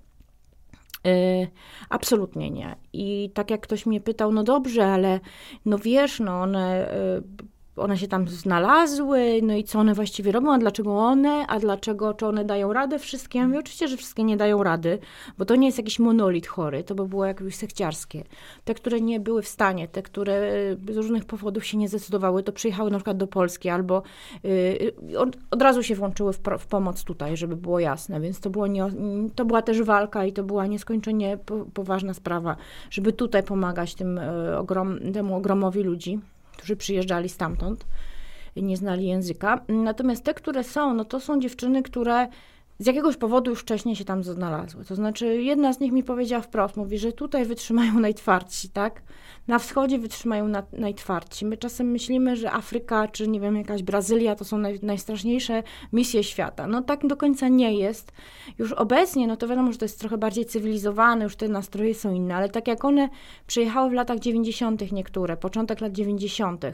Yy, 1.03 1.47
absolutnie 1.89 2.51
nie. 2.51 2.75
I 2.93 3.31
tak 3.33 3.51
jak 3.51 3.61
ktoś 3.61 3.85
mnie 3.85 4.01
pytał, 4.01 4.31
no 4.31 4.43
dobrze, 4.43 4.85
ale 4.85 5.19
no 5.65 5.77
wiesz, 5.77 6.19
no 6.19 6.41
one 6.41 6.93
yy, 7.39 7.47
one 7.75 7.97
się 7.97 8.07
tam 8.07 8.27
znalazły, 8.27 9.39
no 9.43 9.55
i 9.55 9.63
co 9.63 9.79
one 9.79 9.93
właściwie 9.93 10.31
robią, 10.31 10.53
a 10.53 10.57
dlaczego 10.57 10.97
one, 10.97 11.47
a 11.47 11.59
dlaczego, 11.59 12.13
czy 12.13 12.25
one 12.25 12.45
dają 12.45 12.73
radę 12.73 12.99
wszystkie? 12.99 13.39
Ja 13.39 13.47
mówię, 13.47 13.59
oczywiście, 13.59 13.87
że 13.87 13.97
wszystkie 13.97 14.23
nie 14.23 14.37
dają 14.37 14.63
rady, 14.63 14.99
bo 15.37 15.45
to 15.45 15.55
nie 15.55 15.67
jest 15.67 15.77
jakiś 15.77 15.99
monolit 15.99 16.47
chory, 16.47 16.83
to 16.83 16.95
by 16.95 17.07
było 17.07 17.25
jakieś 17.25 17.55
sekciarskie. 17.55 18.23
Te, 18.65 18.73
które 18.73 19.01
nie 19.01 19.19
były 19.19 19.41
w 19.41 19.47
stanie, 19.47 19.87
te, 19.87 20.01
które 20.01 20.51
z 20.89 20.97
różnych 20.97 21.25
powodów 21.25 21.65
się 21.65 21.77
nie 21.77 21.87
zdecydowały, 21.87 22.43
to 22.43 22.51
przyjechały 22.51 22.91
na 22.91 22.97
przykład 22.97 23.17
do 23.17 23.27
Polski 23.27 23.69
albo 23.69 24.03
yy, 24.43 25.19
od, 25.19 25.37
od, 25.51 25.61
razu 25.61 25.83
się 25.83 25.95
włączyły 25.95 26.33
w, 26.33 26.39
w, 26.59 26.67
pomoc 26.67 27.03
tutaj, 27.03 27.37
żeby 27.37 27.55
było 27.55 27.79
jasne, 27.79 28.21
więc 28.21 28.39
to, 28.39 28.49
było 28.49 28.67
nie, 28.67 28.89
to 29.35 29.45
była 29.45 29.61
też 29.61 29.81
walka 29.81 30.25
i 30.25 30.33
to 30.33 30.43
była 30.43 30.67
nieskończenie 30.67 31.37
po, 31.45 31.65
poważna 31.73 32.13
sprawa, 32.13 32.55
żeby 32.89 33.13
tutaj 33.13 33.43
pomagać 33.43 33.95
tym, 33.95 34.19
yy, 34.45 34.57
ogrom, 34.57 34.99
temu 35.13 35.35
ogromowi 35.35 35.83
ludzi 35.83 36.19
którzy 36.57 36.75
przyjeżdżali 36.75 37.29
stamtąd, 37.29 37.85
nie 38.55 38.77
znali 38.77 39.07
języka. 39.07 39.65
Natomiast 39.67 40.23
te, 40.23 40.33
które 40.33 40.63
są, 40.63 40.93
no 40.93 41.05
to 41.05 41.19
są 41.19 41.39
dziewczyny, 41.39 41.83
które 41.83 42.27
z 42.81 42.85
jakiegoś 42.85 43.17
powodu 43.17 43.51
już 43.51 43.59
wcześniej 43.59 43.95
się 43.95 44.05
tam 44.05 44.23
znalazły. 44.23 44.85
To 44.85 44.95
znaczy, 44.95 45.41
jedna 45.41 45.73
z 45.73 45.79
nich 45.79 45.91
mi 45.91 46.03
powiedziała 46.03 46.41
wprost, 46.41 46.77
mówi, 46.77 46.97
że 46.97 47.11
tutaj 47.11 47.45
wytrzymają 47.45 47.99
najtwardsi, 47.99 48.69
tak? 48.69 49.01
Na 49.47 49.59
wschodzie 49.59 49.99
wytrzymają 49.99 50.47
na, 50.47 50.63
najtwardsi. 50.73 51.45
My 51.45 51.57
czasem 51.57 51.91
myślimy, 51.91 52.35
że 52.35 52.51
Afryka, 52.51 53.07
czy 53.07 53.27
nie 53.27 53.39
wiem, 53.39 53.55
jakaś 53.55 53.83
Brazylia 53.83 54.35
to 54.35 54.45
są 54.45 54.57
naj, 54.57 54.79
najstraszniejsze 54.83 55.63
misje 55.93 56.23
świata. 56.23 56.67
No 56.67 56.81
tak 56.81 57.07
do 57.07 57.17
końca 57.17 57.47
nie 57.47 57.73
jest. 57.73 58.11
Już 58.57 58.71
obecnie, 58.71 59.27
no 59.27 59.37
to 59.37 59.47
wiadomo, 59.47 59.71
że 59.71 59.77
to 59.77 59.85
jest 59.85 59.99
trochę 59.99 60.17
bardziej 60.17 60.45
cywilizowane, 60.45 61.23
już 61.23 61.35
te 61.35 61.47
nastroje 61.47 61.95
są 61.95 62.13
inne, 62.13 62.35
ale 62.35 62.49
tak 62.49 62.67
jak 62.67 62.85
one 62.85 63.09
przyjechały 63.47 63.89
w 63.89 63.93
latach 63.93 64.19
90. 64.19 64.91
niektóre, 64.91 65.37
początek 65.37 65.81
lat 65.81 65.91
90., 65.91 66.65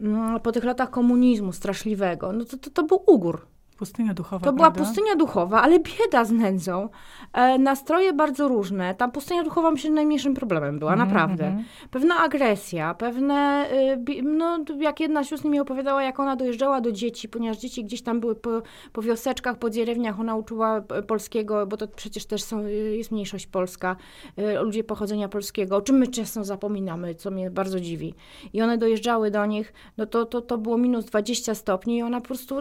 mm, 0.00 0.40
po 0.40 0.52
tych 0.52 0.64
latach 0.64 0.90
komunizmu 0.90 1.52
straszliwego, 1.52 2.32
no 2.32 2.44
to, 2.44 2.56
to, 2.56 2.70
to 2.70 2.82
był 2.82 3.02
ugór 3.06 3.51
Pustynia 3.82 4.14
duchowa. 4.14 4.44
To 4.44 4.52
była 4.52 4.70
pustynia 4.70 5.16
duchowa, 5.16 5.62
ale 5.62 5.78
bieda 5.78 6.24
z 6.24 6.30
nędzą. 6.32 6.88
E, 7.32 7.58
nastroje 7.58 8.12
bardzo 8.12 8.48
różne. 8.48 8.94
Tam 8.94 9.12
pustynia 9.12 9.44
duchowa 9.44 9.70
myślę, 9.70 9.90
że 9.90 9.94
najmniejszym 9.94 10.34
problemem 10.34 10.78
była, 10.78 10.92
mm, 10.92 11.08
naprawdę. 11.08 11.46
Mm. 11.46 11.64
Pewna 11.90 12.18
agresja, 12.18 12.94
pewne, 12.94 13.66
y, 14.08 14.22
no 14.22 14.58
jak 14.78 15.00
jedna 15.00 15.24
siostra 15.24 15.50
mi 15.50 15.60
opowiadała, 15.60 16.02
jak 16.02 16.20
ona 16.20 16.36
dojeżdżała 16.36 16.80
do 16.80 16.92
dzieci, 16.92 17.28
ponieważ 17.28 17.58
dzieci 17.58 17.84
gdzieś 17.84 18.02
tam 18.02 18.20
były 18.20 18.34
po, 18.34 18.62
po 18.92 19.02
wioseczkach, 19.02 19.58
po 19.58 19.70
dzierewniach, 19.70 20.20
ona 20.20 20.36
uczyła 20.36 20.80
polskiego, 21.06 21.66
bo 21.66 21.76
to 21.76 21.88
przecież 21.88 22.26
też 22.26 22.42
są, 22.42 22.60
y, 22.60 22.96
jest 22.96 23.12
mniejszość 23.12 23.46
polska, 23.46 23.96
y, 24.38 24.60
ludzie 24.62 24.84
pochodzenia 24.84 25.28
polskiego, 25.28 25.76
o 25.76 25.80
czym 25.80 25.96
my 25.96 26.06
często 26.06 26.44
zapominamy, 26.44 27.14
co 27.14 27.30
mnie 27.30 27.50
bardzo 27.50 27.80
dziwi. 27.80 28.14
I 28.52 28.62
one 28.62 28.78
dojeżdżały 28.78 29.30
do 29.30 29.46
nich, 29.46 29.72
no 29.96 30.06
to, 30.06 30.26
to, 30.26 30.40
to 30.40 30.58
było 30.58 30.78
minus 30.78 31.04
20 31.04 31.54
stopni 31.54 31.96
i 31.96 32.02
ona 32.02 32.20
po 32.20 32.26
prostu 32.26 32.60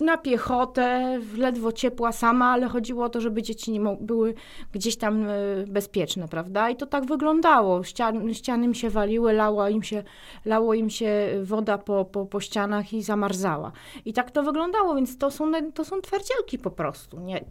na 0.00 0.16
piechotę, 0.16 1.18
ledwo 1.36 1.72
ciepła 1.72 2.12
sama, 2.12 2.46
ale 2.46 2.68
chodziło 2.68 3.04
o 3.04 3.08
to, 3.08 3.20
żeby 3.20 3.42
dzieci 3.42 3.72
nie 3.72 3.96
były 4.00 4.34
gdzieś 4.72 4.96
tam 4.96 5.24
e, 5.28 5.34
bezpieczne, 5.66 6.28
prawda? 6.28 6.70
I 6.70 6.76
to 6.76 6.86
tak 6.86 7.06
wyglądało. 7.06 7.82
Ścian, 7.82 8.34
ściany 8.34 8.64
im 8.64 8.74
się 8.74 8.90
waliły, 8.90 9.32
lało 9.32 9.68
im 9.68 9.82
się, 9.82 10.02
lało 10.44 10.74
im 10.74 10.90
się 10.90 11.28
woda 11.42 11.78
po, 11.78 12.04
po, 12.04 12.26
po 12.26 12.40
ścianach 12.40 12.92
i 12.92 13.02
zamarzała. 13.02 13.72
I 14.04 14.12
tak 14.12 14.30
to 14.30 14.42
wyglądało, 14.42 14.94
więc 14.94 15.18
to 15.18 15.30
są, 15.30 15.52
to 15.74 15.84
są 15.84 16.00
twardzielki 16.00 16.58
po 16.58 16.70
prostu. 16.70 17.20
Nie, 17.20 17.44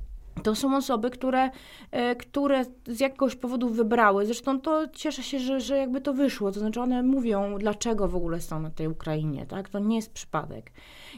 to 0.43 0.55
są 0.55 0.77
osoby, 0.77 1.09
które, 1.09 1.49
e, 1.91 2.15
które 2.15 2.65
z 2.87 2.99
jakiegoś 2.99 3.35
powodu 3.35 3.69
wybrały. 3.69 4.25
Zresztą 4.25 4.61
to 4.61 4.87
cieszę 4.87 5.23
się, 5.23 5.39
że, 5.39 5.59
że 5.59 5.77
jakby 5.77 6.01
to 6.01 6.13
wyszło. 6.13 6.51
To 6.51 6.59
znaczy 6.59 6.81
one 6.81 7.03
mówią, 7.03 7.57
dlaczego 7.57 8.07
w 8.07 8.15
ogóle 8.15 8.41
są 8.41 8.59
na 8.59 8.69
tej 8.69 8.87
Ukrainie, 8.87 9.45
tak? 9.45 9.69
To 9.69 9.79
nie 9.79 9.95
jest 9.95 10.13
przypadek. 10.13 10.71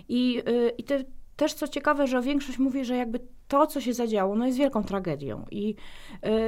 I, 0.10 0.44
e, 0.46 0.70
i 0.70 0.84
te, 0.84 1.04
też 1.36 1.54
co 1.54 1.68
ciekawe, 1.68 2.08
że 2.08 2.22
większość 2.22 2.58
mówi, 2.58 2.86
że 2.86 2.98
jakby 2.98 3.20
to, 3.48 3.68
co 3.68 3.82
się 3.82 3.94
zadziało, 3.94 4.36
no 4.36 4.46
jest 4.46 4.58
wielką 4.58 4.84
tragedią 4.84 5.46
i 5.52 5.76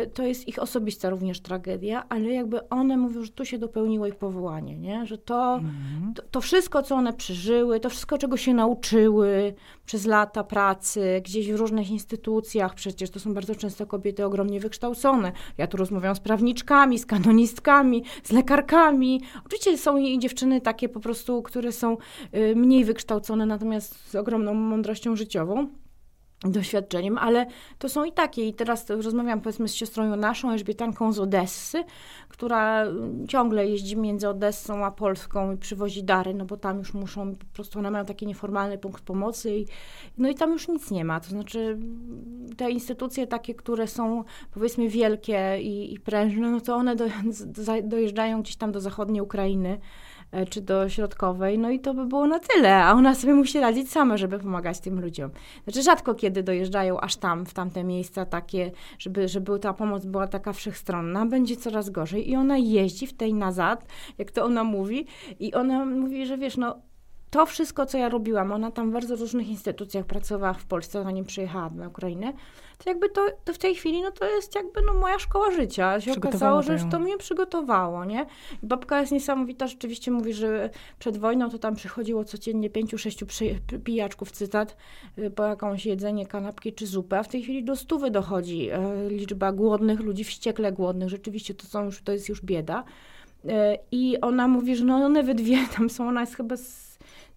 y, 0.04 0.08
to 0.08 0.24
jest 0.24 0.48
ich 0.48 0.60
osobista 0.60 1.10
również 1.10 1.40
tragedia, 1.40 2.06
ale 2.10 2.30
jakby 2.30 2.70
one 2.70 2.98
mówią, 2.98 3.24
że 3.24 3.32
tu 3.32 3.46
się 3.46 3.58
dopełniło 3.58 4.08
ich 4.08 4.16
powołanie, 4.16 4.78
nie? 4.78 5.06
że 5.06 5.18
to, 5.18 5.54
mhm. 5.54 6.14
to, 6.16 6.24
to, 6.32 6.42
wszystko, 6.42 6.82
co 6.84 6.96
one 6.96 7.14
przeżyły, 7.14 7.80
to 7.80 7.90
wszystko, 7.90 8.18
czego 8.18 8.38
się 8.38 8.54
nauczyły 8.54 9.54
przez 9.86 10.06
lata 10.06 10.44
pracy, 10.44 11.22
gdzieś 11.26 11.52
w 11.52 11.56
różnych 11.56 11.92
instytucjach, 11.92 12.76
przecież 12.76 13.10
to 13.10 13.20
są 13.20 13.34
bardzo 13.34 13.56
często 13.56 13.88
kobiety 13.88 14.26
ogromnie 14.26 14.60
wykształcone. 14.60 15.32
Ja 15.58 15.68
tu 15.68 15.78
rozmawiam 15.78 16.16
z 16.16 16.20
prawniczkami, 16.20 17.00
z 17.00 17.06
kanonistkami, 17.06 18.04
z 18.24 18.32
lekarkami. 18.32 19.22
Oczywiście 19.46 19.78
są 19.78 19.98
i 19.98 20.20
dziewczyny 20.20 20.62
takie 20.62 20.90
po 20.90 21.00
prostu, 21.00 21.42
które 21.42 21.72
są 21.72 21.98
y, 22.36 22.56
mniej 22.56 22.86
wykształcone, 22.86 23.46
natomiast 23.46 24.10
z 24.10 24.16
ogromną 24.16 24.54
mądrością 24.54 25.16
życiową 25.16 25.68
doświadczeniem, 26.42 27.18
ale 27.18 27.46
to 27.80 27.90
są 27.90 28.04
i 28.04 28.12
takie. 28.12 28.48
I 28.48 28.54
teraz 28.54 28.90
rozmawiam 28.90 29.42
powiedzmy 29.42 29.68
z 29.68 29.76
siostrą 29.76 30.16
naszą, 30.16 30.52
Elżbietanką 30.52 31.14
z 31.14 31.20
Odessy, 31.20 31.84
która 32.28 32.86
ciągle 33.28 33.68
jeździ 33.68 33.98
między 33.98 34.30
Odessą 34.30 34.86
a 34.86 34.92
Polską 34.92 35.52
i 35.52 35.58
przywozi 35.58 36.04
dary, 36.04 36.34
no 36.34 36.46
bo 36.46 36.58
tam 36.58 36.78
już 36.78 36.94
muszą, 36.94 37.36
po 37.36 37.46
prostu 37.54 37.80
one 37.80 37.92
mają 37.92 38.06
taki 38.06 38.28
nieformalny 38.28 38.78
punkt 38.78 39.04
pomocy 39.04 39.58
i 39.58 39.66
no 40.18 40.30
i 40.30 40.36
tam 40.36 40.52
już 40.52 40.68
nic 40.68 40.92
nie 40.92 41.06
ma. 41.06 41.20
To 41.20 41.30
znaczy 41.30 41.78
te 42.58 42.72
instytucje 42.72 43.28
takie, 43.28 43.56
które 43.56 43.88
są 43.88 44.24
powiedzmy 44.52 44.90
wielkie 44.90 45.58
i, 45.62 45.94
i 45.94 46.00
prężne, 46.00 46.52
no 46.52 46.62
to 46.62 46.76
one 46.76 46.96
do, 46.96 47.06
dojeżdżają 47.84 48.42
gdzieś 48.42 48.56
tam 48.56 48.72
do 48.72 48.82
zachodniej 48.82 49.22
Ukrainy, 49.22 49.80
czy 50.50 50.62
do 50.62 50.90
środkowej, 50.90 51.60
no 51.60 51.70
i 51.70 51.80
to 51.80 51.94
by 51.94 52.06
było 52.06 52.28
na 52.28 52.40
tyle, 52.40 52.76
a 52.76 52.94
ona 52.94 53.16
sobie 53.16 53.34
musi 53.34 53.60
radzić 53.60 53.92
sama, 53.92 54.18
żeby 54.18 54.40
pomagać 54.40 54.80
tym 54.80 55.02
ludziom. 55.02 55.32
Znaczy 55.64 55.84
rzadko 55.84 56.16
kiedy 56.16 56.44
dojeżdżają 56.44 57.00
aż 57.00 57.16
tam, 57.16 57.46
w 57.46 57.54
tamte 57.54 57.84
miejsca 57.84 58.26
takie, 58.26 58.72
żeby, 59.00 59.28
żeby 59.28 59.60
ta 59.60 59.74
pomoc 59.74 60.06
była 60.06 60.28
taka 60.28 60.54
wszechstronna, 60.54 61.26
będzie 61.26 61.56
coraz 61.56 61.90
gorzej 61.90 62.30
i 62.32 62.36
ona 62.36 62.58
jeździ 62.58 63.08
w 63.08 63.14
tej 63.14 63.34
nazad, 63.34 63.86
jak 64.18 64.32
to 64.32 64.46
ona 64.46 64.64
mówi 64.64 65.06
i 65.40 65.54
ona 65.54 65.86
mówi, 65.86 66.26
że 66.26 66.38
wiesz, 66.38 66.58
no 66.58 66.82
to 67.30 67.46
wszystko, 67.46 67.86
co 67.86 67.98
ja 67.98 68.10
robiłam, 68.10 68.52
ona 68.52 68.72
tam 68.72 68.90
w 68.90 68.94
bardzo 68.94 69.16
różnych 69.16 69.48
instytucjach 69.48 70.06
pracowała 70.06 70.54
w 70.54 70.66
Polsce, 70.66 71.04
zanim 71.04 71.26
przyjechała 71.26 71.70
na 71.70 71.88
Ukrainę, 71.88 72.34
to 72.84 72.90
jakby 72.90 73.10
to, 73.10 73.28
to 73.46 73.54
w 73.54 73.58
tej 73.58 73.76
chwili, 73.76 74.02
no 74.02 74.12
to 74.12 74.26
jest 74.26 74.56
jakby 74.56 74.82
no 74.82 74.94
moja 74.94 75.20
szkoła 75.20 75.52
życia. 75.52 76.02
Się 76.02 76.12
okazało, 76.12 76.62
że 76.62 76.80
to 76.92 77.00
mnie 77.00 77.18
przygotowało, 77.18 78.06
nie? 78.06 78.26
I 78.64 78.68
babka 78.68 79.00
jest 79.00 79.12
niesamowita, 79.12 79.68
rzeczywiście 79.68 80.12
mówi, 80.12 80.34
że 80.34 80.70
przed 81.00 81.18
wojną 81.18 81.50
to 81.50 81.60
tam 81.60 81.76
przychodziło 81.76 82.24
codziennie 82.24 82.70
pięciu, 82.70 82.98
sześciu 82.98 83.26
pijaczków, 83.84 84.32
cytat, 84.32 84.78
y, 85.18 85.32
po 85.32 85.44
jakąś 85.44 85.86
jedzenie, 85.86 86.26
kanapki 86.26 86.74
czy 86.74 86.88
zupę, 86.88 87.20
a 87.20 87.24
w 87.24 87.28
tej 87.28 87.44
chwili 87.44 87.64
do 87.64 87.76
stówy 87.76 88.12
dochodzi 88.12 88.70
e, 88.70 89.10
liczba 89.10 89.52
głodnych 89.52 90.00
ludzi, 90.00 90.24
wściekle 90.24 90.72
głodnych, 90.72 91.10
rzeczywiście 91.10 91.54
to 91.54 91.68
są 91.68 91.86
już, 91.86 92.02
to 92.02 92.12
jest 92.12 92.30
już 92.30 92.42
bieda. 92.42 92.84
E, 93.48 93.78
I 93.92 94.22
ona 94.22 94.48
mówi, 94.48 94.76
że 94.76 94.86
no 94.86 94.96
one 94.96 95.24
we 95.24 95.36
dwie 95.36 95.58
tam 95.78 95.90
są, 95.90 96.08
ona 96.08 96.22
jest 96.22 96.36
chyba 96.36 96.58
z 96.58 96.89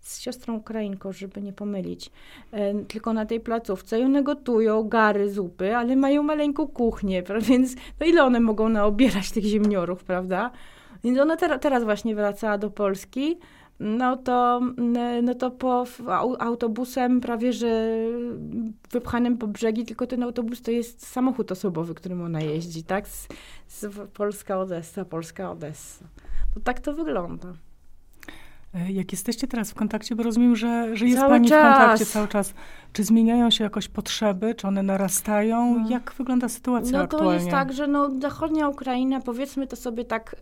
z 0.02 0.20
siostrą 0.20 0.56
Ukrainką, 0.56 1.12
żeby 1.12 1.42
nie 1.42 1.52
pomylić, 1.52 2.10
e, 2.52 2.84
tylko 2.84 3.12
na 3.12 3.26
tej 3.26 3.40
placówce 3.40 4.00
i 4.00 4.02
one 4.02 4.22
gotują 4.22 4.88
gary, 4.88 5.30
zupy, 5.30 5.76
ale 5.76 5.96
mają 5.96 6.22
maleńką 6.22 6.68
kuchnię, 6.68 7.22
więc 7.48 7.74
no 8.00 8.06
ile 8.06 8.24
one 8.24 8.40
mogą 8.40 8.68
naobierać 8.68 9.30
tych 9.30 9.44
ziemniorów, 9.44 10.04
prawda? 10.04 10.50
Więc 11.04 11.18
ona 11.18 11.36
ter 11.36 11.58
teraz 11.58 11.84
właśnie 11.84 12.14
wracała 12.14 12.58
do 12.58 12.70
Polski, 12.70 13.38
no 13.80 14.16
to, 14.16 14.60
no 15.22 15.34
to 15.34 15.50
po 15.50 15.84
autobusem 16.38 17.20
prawie, 17.20 17.52
że 17.52 17.96
wypchanym 18.90 19.38
po 19.38 19.46
brzegi, 19.46 19.84
tylko 19.84 20.06
ten 20.06 20.22
autobus 20.22 20.62
to 20.62 20.70
jest 20.70 21.06
samochód 21.06 21.52
osobowy, 21.52 21.94
którym 21.94 22.22
ona 22.22 22.40
jeździ, 22.40 22.82
tak? 22.82 23.08
Z, 23.08 23.28
z 23.68 24.10
Polska 24.10 24.58
Odessa, 24.58 25.04
Polska 25.04 25.50
Odessa. 25.50 26.04
To 26.54 26.60
tak 26.60 26.80
to 26.80 26.94
wygląda. 26.94 27.52
E, 28.74 28.92
jak 28.92 29.12
jesteście 29.12 29.48
teraz 29.48 29.70
w 29.70 29.74
kontakcie, 29.74 30.16
bo 30.16 30.22
rozumiem, 30.22 30.56
że, 30.56 30.96
że 30.96 31.06
jest 31.06 31.18
cały 31.18 31.30
Pani 31.30 31.48
czas. 31.48 31.76
w 31.76 31.78
kontakcie 31.78 32.06
cały 32.06 32.28
czas. 32.28 32.54
Czy 32.92 33.04
zmieniają 33.04 33.50
się 33.50 33.64
jakoś 33.64 33.88
potrzeby? 33.88 34.54
Czy 34.54 34.68
one 34.68 34.82
narastają? 34.82 35.78
No. 35.78 35.90
Jak 35.90 36.14
wygląda 36.18 36.48
sytuacja 36.48 36.98
no, 36.98 37.04
aktualnie? 37.04 37.28
No 37.28 37.36
to 37.36 37.40
jest 37.40 37.50
tak, 37.50 37.72
że 37.72 37.86
no, 37.86 38.10
zachodnia 38.20 38.68
Ukraina, 38.68 39.20
powiedzmy 39.20 39.66
to 39.66 39.76
sobie 39.76 40.04
tak, 40.04 40.36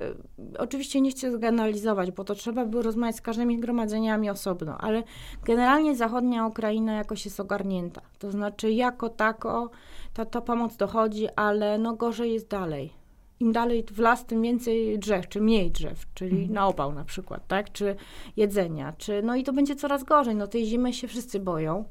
y, 0.54 0.58
oczywiście 0.58 1.00
nie 1.00 1.10
chcę 1.10 1.32
zgeneralizować, 1.32 2.10
bo 2.10 2.24
to 2.24 2.34
trzeba 2.34 2.64
by 2.64 2.82
rozmawiać 2.82 3.16
z 3.16 3.20
każdymi 3.20 3.58
zgromadzeniami 3.58 4.30
osobno, 4.30 4.78
ale 4.78 5.02
generalnie 5.44 5.96
zachodnia 5.96 6.46
Ukraina 6.46 6.92
jakoś 6.92 7.24
jest 7.24 7.40
ogarnięta. 7.40 8.00
To 8.18 8.30
znaczy 8.30 8.70
jako 8.70 9.08
tako 9.08 9.70
ta, 10.14 10.24
ta 10.24 10.40
pomoc 10.40 10.76
dochodzi, 10.76 11.28
ale 11.36 11.78
no 11.78 11.94
gorzej 11.94 12.32
jest 12.32 12.48
dalej 12.48 12.99
im 13.40 13.52
dalej 13.52 13.84
w 13.92 13.98
las, 13.98 14.26
tym 14.26 14.42
więcej 14.42 14.98
drzew, 14.98 15.28
czy 15.28 15.40
mniej 15.40 15.70
drzew, 15.70 16.06
czyli 16.14 16.36
mhm. 16.36 16.52
na 16.52 16.66
opał 16.66 16.92
na 16.92 17.04
przykład, 17.04 17.48
tak, 17.48 17.72
czy 17.72 17.96
jedzenia, 18.36 18.92
czy, 18.98 19.22
no 19.22 19.36
i 19.36 19.44
to 19.44 19.52
będzie 19.52 19.76
coraz 19.76 20.04
gorzej, 20.04 20.36
no 20.36 20.46
tej 20.46 20.66
zimy 20.66 20.92
się 20.92 21.08
wszyscy 21.08 21.40
boją, 21.40 21.84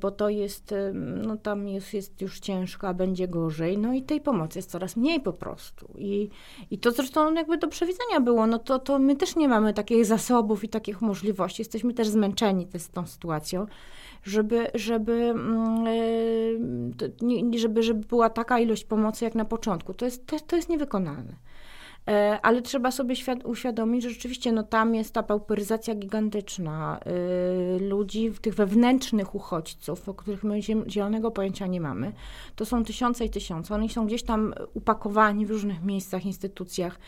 bo 0.00 0.10
to 0.10 0.28
jest, 0.28 0.72
y, 0.72 0.92
no 0.94 1.36
tam 1.36 1.68
jest, 1.68 1.94
jest 1.94 2.20
już 2.20 2.40
ciężko, 2.40 2.88
a 2.88 2.94
będzie 2.94 3.28
gorzej, 3.28 3.78
no 3.78 3.92
i 3.92 4.02
tej 4.02 4.20
pomocy 4.20 4.58
jest 4.58 4.70
coraz 4.70 4.96
mniej 4.96 5.20
po 5.20 5.32
prostu 5.32 5.86
i, 5.98 6.30
i 6.70 6.78
to 6.78 6.90
zresztą 6.90 7.34
jakby 7.34 7.58
do 7.58 7.68
przewidzenia 7.68 8.20
było, 8.20 8.46
no 8.46 8.58
to, 8.58 8.78
to 8.78 8.98
my 8.98 9.16
też 9.16 9.36
nie 9.36 9.48
mamy 9.48 9.74
takich 9.74 10.06
zasobów 10.06 10.64
i 10.64 10.68
takich 10.68 11.00
możliwości, 11.00 11.60
jesteśmy 11.60 11.94
też 11.94 12.08
zmęczeni 12.08 12.68
z 12.78 12.90
tą 12.90 13.06
sytuacją, 13.06 13.66
żeby, 14.24 14.66
żeby, 14.74 15.12
mm, 15.12 15.86
e, 17.52 17.58
żeby, 17.58 17.82
żeby 17.82 18.06
była 18.06 18.30
taka 18.30 18.58
ilość 18.58 18.84
pomocy 18.84 19.24
jak 19.24 19.34
na 19.34 19.44
początku. 19.44 19.94
To 19.94 20.04
jest, 20.04 20.26
to, 20.26 20.40
to 20.40 20.56
jest 20.56 20.68
niewykonalne. 20.68 21.34
E, 22.08 22.40
ale 22.42 22.62
trzeba 22.62 22.90
sobie 22.90 23.14
uświadomić, 23.44 24.02
że 24.02 24.10
rzeczywiście 24.10 24.52
no, 24.52 24.62
tam 24.62 24.94
jest 24.94 25.14
ta 25.14 25.22
pauperyzacja 25.22 25.94
gigantyczna 25.94 27.00
y, 27.76 27.80
ludzi, 27.80 28.32
tych 28.40 28.54
wewnętrznych 28.54 29.34
uchodźców, 29.34 30.08
o 30.08 30.14
których 30.14 30.44
my 30.44 30.60
zielonego 30.88 31.30
pojęcia 31.30 31.66
nie 31.66 31.80
mamy. 31.80 32.12
To 32.56 32.64
są 32.64 32.84
tysiące 32.84 33.24
i 33.24 33.30
tysiące. 33.30 33.74
Oni 33.74 33.88
są 33.88 34.06
gdzieś 34.06 34.22
tam 34.22 34.54
upakowani 34.74 35.46
w 35.46 35.50
różnych 35.50 35.82
miejscach, 35.82 36.26
instytucjach 36.26 36.98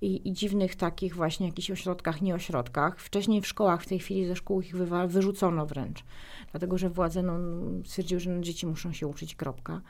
i, 0.00 0.28
i 0.28 0.32
dziwnych 0.32 0.76
takich 0.76 1.14
właśnie 1.14 1.46
jakichś 1.46 1.70
ośrodkach, 1.70 2.22
nie 2.22 2.34
ośrodkach. 2.34 3.00
Wcześniej 3.00 3.40
w 3.40 3.46
szkołach, 3.46 3.82
w 3.82 3.86
tej 3.86 3.98
chwili 3.98 4.26
ze 4.26 4.36
szkół 4.36 4.60
ich 4.60 4.76
wyrzucono 5.06 5.66
wręcz 5.66 6.04
dlatego 6.54 6.78
że 6.78 6.90
władze 6.90 7.22
no, 7.22 7.38
stwierdziły, 7.84 8.20
że 8.20 8.30
no, 8.30 8.42
dzieci 8.42 8.66
muszą 8.66 8.92
się 8.92 9.06
uczyć, 9.06 9.34
kropka. 9.34 9.80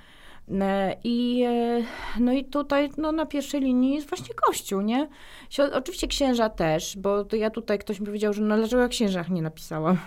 E, 0.51 0.97
I, 1.05 1.45
e, 1.47 1.83
no 2.21 2.33
i 2.33 2.45
tutaj 2.45 2.91
no, 2.97 3.13
na 3.13 3.27
pierwszej 3.27 3.61
linii 3.61 3.95
jest 3.95 4.09
właśnie 4.09 4.35
Kościół, 4.35 4.81
nie? 4.81 5.09
Oczywiście 5.73 6.07
księża 6.07 6.49
też, 6.49 6.97
bo 6.97 7.25
ja 7.33 7.51
tutaj 7.51 7.79
ktoś 7.79 8.01
mi 8.01 8.07
powiedział, 8.07 8.33
że 8.33 8.43
no 8.43 8.57
dlaczego 8.57 8.83
ja 8.83 8.89
księżach 8.89 9.31
nie 9.31 9.43
napisałam? 9.43 9.99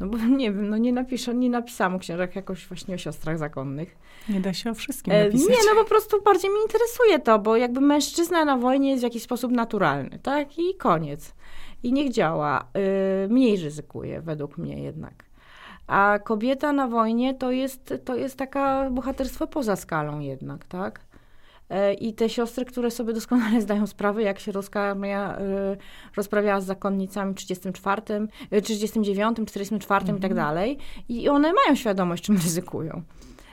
No 0.00 0.06
bo 0.06 0.18
nie 0.18 0.52
wiem, 0.52 0.68
no 0.68 0.78
nie 0.78 0.92
napiszę, 0.92 1.34
nie 1.34 1.50
napisałam 1.50 1.94
o 1.94 1.98
księżach 1.98 2.36
jakoś 2.36 2.66
właśnie 2.66 2.94
o 2.94 2.98
siostrach 2.98 3.38
zakonnych. 3.38 3.96
Nie 4.28 4.40
da 4.40 4.52
się 4.52 4.70
o 4.70 4.74
wszystkim 4.74 5.12
e, 5.12 5.24
napisać. 5.24 5.48
Nie, 5.48 5.56
no 5.74 5.82
po 5.82 5.88
prostu 5.88 6.22
bardziej 6.22 6.50
mnie 6.50 6.62
interesuje 6.62 7.18
to, 7.18 7.38
bo 7.38 7.56
jakby 7.56 7.80
mężczyzna 7.80 8.44
na 8.44 8.56
wojnie 8.56 8.90
jest 8.90 9.00
w 9.00 9.04
jakiś 9.04 9.22
sposób 9.22 9.52
naturalny, 9.52 10.18
tak? 10.22 10.58
I 10.58 10.74
koniec. 10.74 11.34
I 11.82 11.92
niech 11.92 12.12
działa. 12.12 12.68
Mniej 13.28 13.56
ryzykuje 13.56 14.20
według 14.20 14.58
mnie 14.58 14.82
jednak. 14.82 15.24
A 15.86 16.18
kobieta 16.24 16.72
na 16.72 16.88
wojnie 16.88 17.34
to 17.34 17.50
jest, 17.50 17.94
to 18.04 18.16
jest 18.16 18.36
taka 18.36 18.90
bohaterstwo 18.90 19.46
poza 19.46 19.76
skalą 19.76 20.20
jednak, 20.20 20.64
tak? 20.64 21.00
E, 21.70 21.94
I 21.94 22.14
te 22.14 22.28
siostry, 22.28 22.64
które 22.64 22.90
sobie 22.90 23.12
doskonale 23.12 23.60
zdają 23.66 23.86
sprawę, 23.86 24.22
jak 24.22 24.38
się 24.38 24.52
rozprawia, 24.52 25.36
e, 25.38 25.76
rozprawiała 26.16 26.60
z 26.60 26.64
zakonnicami 26.64 27.34
w 27.34 27.36
34, 27.36 28.02
39, 28.62 29.38
44 29.46 30.00
mhm. 30.00 30.18
i 30.18 30.20
tak 30.20 30.30
mhm. 30.30 30.48
dalej. 30.48 30.78
I 31.08 31.28
one 31.28 31.52
mają 31.52 31.76
świadomość, 31.76 32.24
czym 32.24 32.36
ryzykują. 32.46 33.02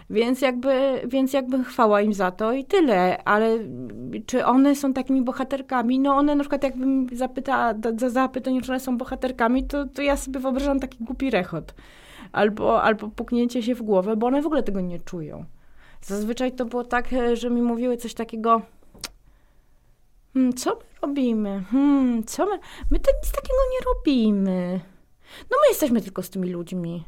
Więc 0.10 0.42
jakby, 0.42 1.02
więc 1.08 1.34
jakby 1.34 1.64
chwała 1.64 2.02
im 2.02 2.14
za 2.14 2.32
to 2.32 2.54
i 2.54 2.66
tyle. 2.66 3.24
Ale 3.24 3.60
czy 4.26 4.46
one 4.46 4.76
są 4.76 4.94
takimi 4.94 5.22
bohaterkami? 5.22 6.00
No 6.00 6.16
one 6.16 6.36
na 6.36 6.44
przykład 6.44 6.64
jakbym 6.64 7.08
zapytała, 7.14 7.74
za 7.98 8.10
zapytanie, 8.10 8.62
czy 8.62 8.72
one 8.72 8.80
są 8.80 8.98
bohaterkami, 8.98 9.64
to, 9.64 9.86
to 9.86 10.02
ja 10.02 10.18
sobie 10.18 10.40
wyobrażam 10.40 10.80
taki 10.80 11.04
głupi 11.04 11.30
rechot 11.30 11.74
albo, 12.34 12.82
albo 12.82 13.08
puknięcie 13.08 13.64
się 13.64 13.76
w 13.76 13.82
głowę, 13.82 14.16
bo 14.16 14.28
one 14.28 14.42
w 14.42 14.46
ogóle 14.46 14.64
tego 14.64 14.82
nie 14.82 15.00
czują. 15.00 15.46
Zazwyczaj 16.02 16.52
to 16.52 16.66
było 16.66 16.84
tak, 16.84 17.14
e, 17.14 17.36
że 17.36 17.50
mi 17.50 17.62
mówiły 17.62 17.98
coś 17.98 18.14
takiego, 18.14 18.62
hmm, 20.34 20.54
co 20.54 20.70
my 20.70 20.86
robimy? 21.02 21.64
Hmm, 21.72 22.24
co 22.24 22.46
my? 22.46 22.60
My 22.92 23.00
to 23.00 23.12
nic 23.24 23.32
takiego 23.32 23.60
nie 23.72 23.86
robimy. 23.96 24.80
No 25.52 25.58
my 25.62 25.68
jesteśmy 25.70 26.02
tylko 26.02 26.22
z 26.22 26.30
tymi 26.30 26.50
ludźmi 26.50 27.04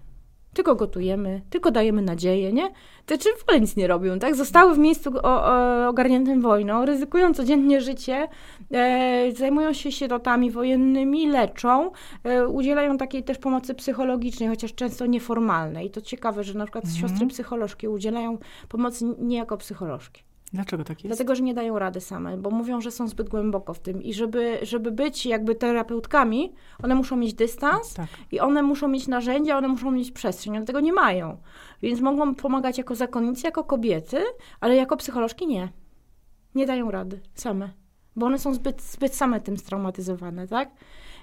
tylko 0.56 0.76
gotujemy, 0.76 1.42
tylko 1.50 1.72
dajemy 1.72 2.02
nadzieję, 2.02 2.54
nie? 2.54 2.72
Te 3.06 3.18
czy 3.18 3.30
w 3.38 3.44
ogóle 3.44 3.60
nic 3.60 3.76
nie 3.76 3.88
robią, 3.88 4.20
tak? 4.20 4.36
Zostały 4.36 4.76
w 4.76 4.78
miejscu 4.78 5.12
o, 5.24 5.46
o, 5.46 5.88
ogarniętym 5.88 6.42
wojną, 6.42 6.86
ryzykują 6.86 7.34
codziennie 7.34 7.82
życie, 7.82 8.28
e, 8.72 9.32
zajmują 9.32 9.74
się 9.74 9.92
sierotami 9.92 10.52
wojennymi, 10.52 11.28
leczą, 11.28 11.92
e, 12.24 12.48
udzielają 12.48 12.98
takiej 12.98 13.24
też 13.24 13.38
pomocy 13.38 13.76
psychologicznej, 13.76 14.50
chociaż 14.50 14.76
często 14.76 15.06
nieformalnej. 15.06 15.88
I 15.88 15.90
to 15.90 16.02
ciekawe, 16.02 16.44
że 16.44 16.54
na 16.54 16.66
przykład 16.66 16.86
mhm. 16.86 17.02
siostry 17.02 17.28
psycholożki 17.28 17.88
udzielają 17.88 18.38
pomocy 18.70 19.06
nie 19.20 19.38
jako 19.38 19.58
psycholożki. 19.58 20.24
Dlaczego 20.56 20.84
tak 20.84 20.98
jest? 21.04 21.08
Dlatego, 21.08 21.36
że 21.36 21.44
nie 21.44 21.54
dają 21.54 21.80
rady 21.80 22.02
same, 22.02 22.38
bo 22.38 22.50
mówią, 22.50 22.82
że 22.82 22.92
są 22.92 23.08
zbyt 23.08 23.30
głęboko 23.30 23.74
w 23.74 23.80
tym 23.80 24.04
i 24.04 24.14
żeby, 24.14 24.60
żeby 24.62 24.92
być 24.92 25.26
jakby 25.26 25.56
terapeutkami, 25.56 26.54
one 26.84 26.96
muszą 26.96 27.16
mieć 27.16 27.34
dystans 27.34 27.94
tak. 27.94 28.08
i 28.32 28.40
one 28.40 28.64
muszą 28.64 28.88
mieć 28.88 29.08
narzędzia, 29.08 29.58
one 29.58 29.68
muszą 29.68 29.92
mieć 29.92 30.12
przestrzeń, 30.12 30.58
one 30.58 30.66
tego 30.66 30.80
nie 30.80 30.94
mają. 30.94 31.38
Więc 31.82 32.02
mogą 32.02 32.36
pomagać 32.36 32.78
jako 32.78 32.96
zakonnicy, 32.96 33.48
jako 33.48 33.64
kobiety, 33.64 34.24
ale 34.60 34.76
jako 34.76 34.98
psycholożki 34.98 35.48
nie. 35.48 35.70
Nie 36.56 36.66
dają 36.66 36.92
rady 36.92 37.22
same, 37.34 37.70
bo 38.16 38.26
one 38.26 38.40
są 38.40 38.54
zbyt, 38.54 38.82
zbyt 38.82 39.16
same 39.16 39.42
tym 39.42 39.58
straumatyzowane, 39.58 40.48
tak? 40.48 40.70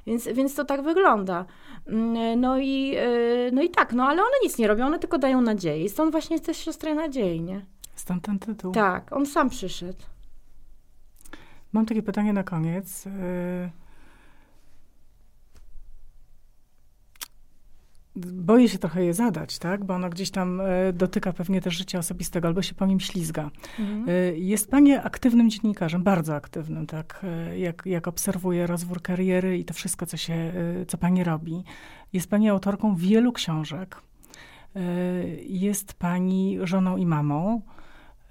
Więc, 0.06 0.28
więc 0.28 0.54
to 0.54 0.64
tak 0.64 0.82
wygląda. 0.82 1.44
Mm, 1.86 2.40
no 2.40 2.58
i, 2.58 2.96
y, 2.96 3.50
no 3.52 3.62
i 3.62 3.70
tak, 3.70 3.92
no 3.92 4.04
ale 4.04 4.22
one 4.22 4.36
nic 4.42 4.58
nie 4.58 4.68
robią, 4.68 4.86
one 4.86 4.98
tylko 4.98 5.18
dają 5.18 5.40
nadzieję. 5.40 5.88
Stąd 5.88 6.10
właśnie 6.10 6.34
jest 6.34 6.46
też 6.46 6.56
siostry 6.56 6.94
nadziei, 6.94 7.40
nie? 7.40 7.66
Stąd 8.02 8.24
ten 8.24 8.38
tytuł. 8.38 8.72
Tak, 8.72 9.12
on 9.12 9.26
sam 9.26 9.50
przyszedł. 9.50 10.02
Mam 11.72 11.86
takie 11.86 12.02
pytanie 12.02 12.32
na 12.32 12.42
koniec. 12.42 13.06
Y, 13.06 13.70
boję 18.16 18.68
się 18.68 18.78
trochę 18.78 19.04
je 19.04 19.14
zadać, 19.14 19.58
tak? 19.58 19.84
Bo 19.84 19.94
ono 19.94 20.10
gdzieś 20.10 20.30
tam 20.30 20.60
y, 20.60 20.92
dotyka 20.92 21.32
pewnie 21.32 21.60
też 21.60 21.74
życia 21.74 21.98
osobistego, 21.98 22.48
albo 22.48 22.62
się 22.62 22.74
po 22.74 22.86
nim 22.86 23.00
ślizga. 23.00 23.50
Mhm. 23.78 24.08
Y, 24.08 24.38
jest 24.38 24.70
pani 24.70 24.92
aktywnym 24.92 25.50
dziennikarzem, 25.50 26.02
bardzo 26.02 26.34
aktywnym, 26.34 26.86
tak? 26.86 27.26
Jak, 27.56 27.82
jak 27.86 28.08
obserwuję 28.08 28.66
rozwój 28.66 28.98
kariery 29.02 29.58
i 29.58 29.64
to 29.64 29.74
wszystko, 29.74 30.06
co, 30.06 30.16
się, 30.16 30.52
co 30.88 30.98
pani 30.98 31.24
robi. 31.24 31.64
Jest 32.12 32.30
pani 32.30 32.48
autorką 32.48 32.96
wielu 32.96 33.32
książek. 33.32 34.02
Jest 35.42 35.94
pani 35.94 36.58
żoną 36.62 36.96
i 36.96 37.06
mamą. 37.06 37.62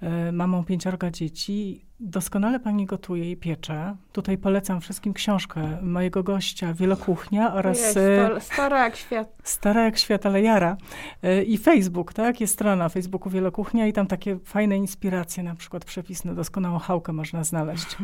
E, 0.02 0.32
mamą 0.32 0.64
pięciorga 0.64 1.10
dzieci. 1.10 1.84
Doskonale 2.00 2.60
pani 2.60 2.86
gotuje 2.86 3.30
i 3.30 3.36
piecze. 3.36 3.96
Tutaj 4.12 4.38
polecam 4.38 4.80
wszystkim 4.80 5.12
książkę 5.12 5.78
mojego 5.82 6.22
gościa 6.22 6.74
Wielokuchnia 6.74 7.54
oraz... 7.54 7.78
Jest, 7.78 7.96
e, 7.96 8.40
stara 8.40 8.84
jak 8.84 8.96
świat. 8.96 9.28
Stara 9.42 9.84
jak 9.84 9.98
świat, 9.98 10.26
ale 10.26 10.42
jara. 10.42 10.76
E, 11.22 11.42
I 11.42 11.58
Facebook, 11.58 12.12
tak? 12.12 12.40
Jest 12.40 12.54
strona 12.54 12.88
Facebooku 12.88 13.30
Wielokuchnia 13.30 13.86
i 13.86 13.92
tam 13.92 14.06
takie 14.06 14.38
fajne 14.38 14.76
inspiracje, 14.76 15.42
na 15.42 15.54
przykład 15.54 15.84
przepis 15.84 16.24
na 16.24 16.34
doskonałą 16.34 16.78
chałkę 16.78 17.12
można 17.12 17.44
znaleźć. 17.44 17.96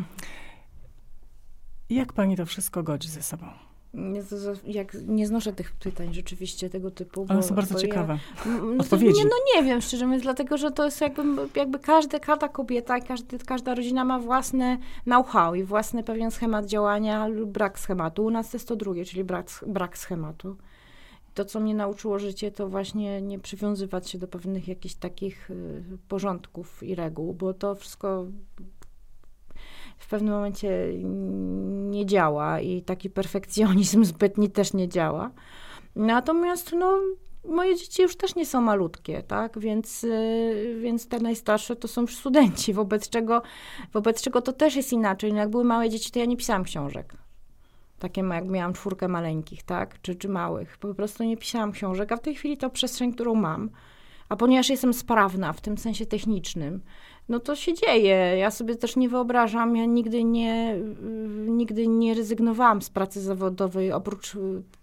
Jak 1.89 2.13
pani 2.13 2.37
to 2.37 2.45
wszystko 2.45 2.83
godzi 2.83 3.09
ze 3.09 3.23
sobą? 3.23 3.68
Nie, 3.93 4.21
jak, 4.65 4.93
nie 5.07 5.27
znoszę 5.27 5.53
tych 5.53 5.71
pytań 5.71 6.13
rzeczywiście 6.13 6.69
tego 6.69 6.91
typu. 6.91 7.25
One 7.29 7.43
są 7.43 7.55
bardzo 7.55 7.75
ciekawe. 7.75 8.19
Ja, 8.45 8.51
no, 8.51 8.83
Odpowiedzi. 8.83 9.19
Nie, 9.19 9.25
no 9.25 9.35
nie 9.55 9.63
wiem, 9.63 9.81
szczerze 9.81 10.05
mówiąc, 10.05 10.23
dlatego, 10.23 10.57
że 10.57 10.71
to 10.71 10.85
jest 10.85 11.01
jakby, 11.01 11.23
jakby 11.55 11.79
każdy, 11.79 12.19
każda 12.19 12.47
kobieta, 12.47 12.99
każdy, 12.99 13.39
każda 13.39 13.75
rodzina 13.75 14.05
ma 14.05 14.19
własne 14.19 14.77
know-how 15.03 15.55
i 15.55 15.63
własny 15.63 16.03
pewien 16.03 16.31
schemat 16.31 16.65
działania 16.65 17.27
lub 17.27 17.51
brak 17.51 17.79
schematu. 17.79 18.25
U 18.25 18.29
nas 18.29 18.53
jest 18.53 18.67
to 18.67 18.75
drugie, 18.75 19.05
czyli 19.05 19.23
brak, 19.23 19.47
brak 19.67 19.97
schematu. 19.97 20.57
To, 21.33 21.45
co 21.45 21.59
mnie 21.59 21.75
nauczyło 21.75 22.19
życie, 22.19 22.51
to 22.51 22.69
właśnie 22.69 23.21
nie 23.21 23.39
przywiązywać 23.39 24.09
się 24.09 24.17
do 24.17 24.27
pewnych 24.27 24.67
jakichś 24.67 24.95
takich 24.95 25.51
y, 25.51 25.83
porządków 26.07 26.83
i 26.83 26.95
reguł, 26.95 27.33
bo 27.33 27.53
to 27.53 27.75
wszystko 27.75 28.25
w 29.99 30.07
pewnym 30.07 30.33
momencie 30.33 30.93
nie 31.89 32.05
działa 32.05 32.59
i 32.59 32.81
taki 32.81 33.09
perfekcjonizm 33.09 34.03
zbytni 34.13 34.49
też 34.49 34.73
nie 34.73 34.89
działa. 34.89 35.31
Natomiast 35.95 36.71
no, 36.73 36.99
moje 37.45 37.75
dzieci 37.75 38.01
już 38.01 38.15
też 38.15 38.35
nie 38.35 38.45
są 38.45 38.61
malutkie, 38.61 39.23
tak? 39.23 39.59
Więc, 39.59 40.03
y, 40.03 40.79
więc 40.81 41.07
te 41.07 41.19
najstarsze 41.19 41.75
to 41.75 41.87
są 41.87 42.01
już 42.01 42.17
studenci, 42.17 42.73
wobec 42.73 43.09
czego, 43.09 43.41
wobec 43.93 44.21
czego 44.21 44.41
to 44.41 44.53
też 44.53 44.75
jest 44.75 44.93
inaczej. 44.93 45.33
No 45.33 45.39
jak 45.39 45.49
były 45.49 45.63
małe 45.63 45.89
dzieci, 45.89 46.11
to 46.11 46.19
ja 46.19 46.25
nie 46.25 46.37
pisałam 46.37 46.63
książek. 46.63 47.13
takie 47.99 48.21
jak 48.21 48.45
miałam 48.45 48.73
czwórkę 48.73 49.07
maleńkich, 49.07 49.63
tak, 49.63 50.01
czy, 50.01 50.15
czy 50.15 50.29
małych. 50.29 50.77
Po 50.77 50.93
prostu 50.93 51.23
nie 51.23 51.37
pisałam 51.37 51.71
książek, 51.71 52.11
a 52.11 52.17
w 52.17 52.21
tej 52.21 52.35
chwili 52.35 52.57
to 52.57 52.69
przestrzeń, 52.69 53.13
którą 53.13 53.35
mam. 53.35 53.69
A 54.29 54.35
ponieważ 54.35 54.69
jestem 54.69 54.93
sprawna 54.93 55.53
w 55.53 55.61
tym 55.61 55.77
sensie 55.77 56.05
technicznym, 56.05 56.81
no 57.29 57.39
to 57.39 57.55
się 57.55 57.73
dzieje. 57.73 58.35
Ja 58.37 58.51
sobie 58.51 58.75
też 58.75 58.95
nie 58.95 59.09
wyobrażam, 59.09 59.75
ja 59.75 59.85
nigdy 59.85 60.23
nie, 60.23 60.77
nigdy 61.47 61.87
nie 61.87 62.13
rezygnowałam 62.13 62.81
z 62.81 62.89
pracy 62.89 63.21
zawodowej, 63.21 63.91
oprócz 63.91 64.33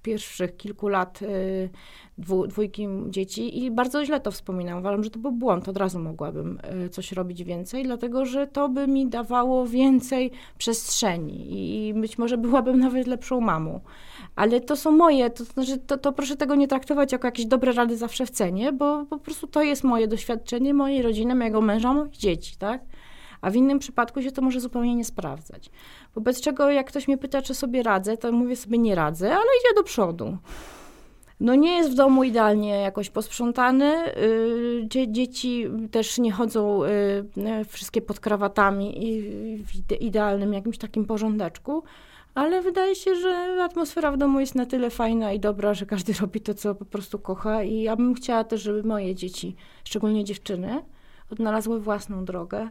pierwszych 0.03 0.57
kilku 0.57 0.89
lat 0.89 1.23
y, 1.23 1.71
dwu, 2.19 2.47
dwójki 2.47 2.89
dzieci 3.09 3.65
i 3.65 3.71
bardzo 3.71 4.05
źle 4.05 4.21
to 4.21 4.31
wspominam. 4.31 4.79
Uważam, 4.79 5.05
że 5.05 5.11
to 5.11 5.19
był 5.19 5.33
błąd. 5.33 5.69
Od 5.69 5.77
razu 5.77 5.99
mogłabym 5.99 6.59
y, 6.87 6.89
coś 6.89 7.13
robić 7.13 7.45
więcej, 7.45 7.85
dlatego 7.85 8.25
że 8.25 8.47
to 8.47 8.69
by 8.69 8.87
mi 8.87 9.07
dawało 9.07 9.67
więcej 9.67 10.31
przestrzeni 10.59 11.47
i 11.49 11.95
być 11.95 12.19
może 12.19 12.39
byłabym 12.39 12.79
nawet 12.79 13.07
lepszą 13.07 13.41
mamą. 13.41 13.81
Ale 14.37 14.61
to 14.61 14.77
są 14.77 14.91
moje, 14.91 15.31
to 15.31 15.45
znaczy, 15.45 15.79
to, 15.79 15.99
to 15.99 16.13
proszę 16.13 16.37
tego 16.37 16.55
nie 16.55 16.69
traktować 16.69 17.13
jako 17.13 17.27
jakieś 17.27 17.47
dobre 17.47 17.73
rady 17.73 17.97
zawsze 17.97 18.27
w 18.27 18.31
cenie, 18.31 18.73
bo 18.73 19.07
po 19.07 19.19
prostu 19.19 19.47
to 19.47 19.63
jest 19.63 19.85
moje 19.85 20.09
doświadczenie, 20.09 20.75
mojej 20.75 21.03
rodziny, 21.03 21.35
mojego 21.35 21.61
męża, 21.61 21.93
moich 21.93 22.17
dzieci, 22.17 22.57
tak? 22.59 22.81
A 23.41 23.51
w 23.51 23.57
innym 23.57 23.79
przypadku 23.79 24.23
się 24.23 24.33
to 24.33 24.43
może 24.43 24.61
zupełnie 24.61 24.95
nie 24.95 25.05
sprawdzać. 25.05 25.71
Wobec 26.15 26.41
czego, 26.41 26.71
jak 26.71 26.87
ktoś 26.87 27.09
mnie 27.09 27.19
pyta, 27.19 27.43
czy 27.43 27.55
sobie 27.55 27.83
radzę, 27.83 28.17
to 28.17 28.33
mówię 28.33 28.57
sobie 28.57 28.79
nie 28.79 28.95
radzę, 28.95 29.27
ale 29.27 29.45
idzie 29.61 29.75
do 29.77 29.83
przodu. 29.83 30.37
No 31.41 31.55
nie 31.55 31.77
jest 31.77 31.91
w 31.91 31.95
domu 31.95 32.25
idealnie 32.25 32.69
jakoś 32.69 33.11
posprzątany. 33.11 33.95
Yy, 34.91 35.09
dzieci 35.09 35.67
też 35.91 36.19
nie 36.19 36.33
chodzą 36.33 36.81
yy, 36.85 37.65
wszystkie 37.65 38.03
pod 38.03 38.21
krawatami 38.21 39.07
i 39.07 39.23
w 39.65 40.01
idealnym 40.01 40.53
jakimś 40.53 40.79
takim 40.79 41.05
porządeczku, 41.05 41.83
ale 42.35 42.63
wydaje 42.63 42.95
się, 42.95 43.15
że 43.15 43.65
atmosfera 43.65 44.13
w 44.13 44.17
domu 44.17 44.41
jest 44.41 44.55
na 44.55 44.67
tyle 44.67 44.91
fajna 44.91 45.33
i 45.33 45.41
dobra, 45.41 45.75
że 45.75 45.87
każdy 45.87 46.13
robi 46.21 46.41
to, 46.41 46.55
co 46.55 46.75
po 46.75 46.85
prostu 46.85 47.19
kocha 47.19 47.63
i 47.63 47.81
ja 47.81 47.97
bym 47.97 48.15
chciała 48.15 48.45
też, 48.45 48.63
żeby 48.63 48.83
moje 48.83 49.15
dzieci, 49.15 49.57
szczególnie 49.85 50.25
dziewczyny, 50.25 50.83
odnalazły 51.31 51.81
własną 51.81 52.25
drogę 52.25 52.69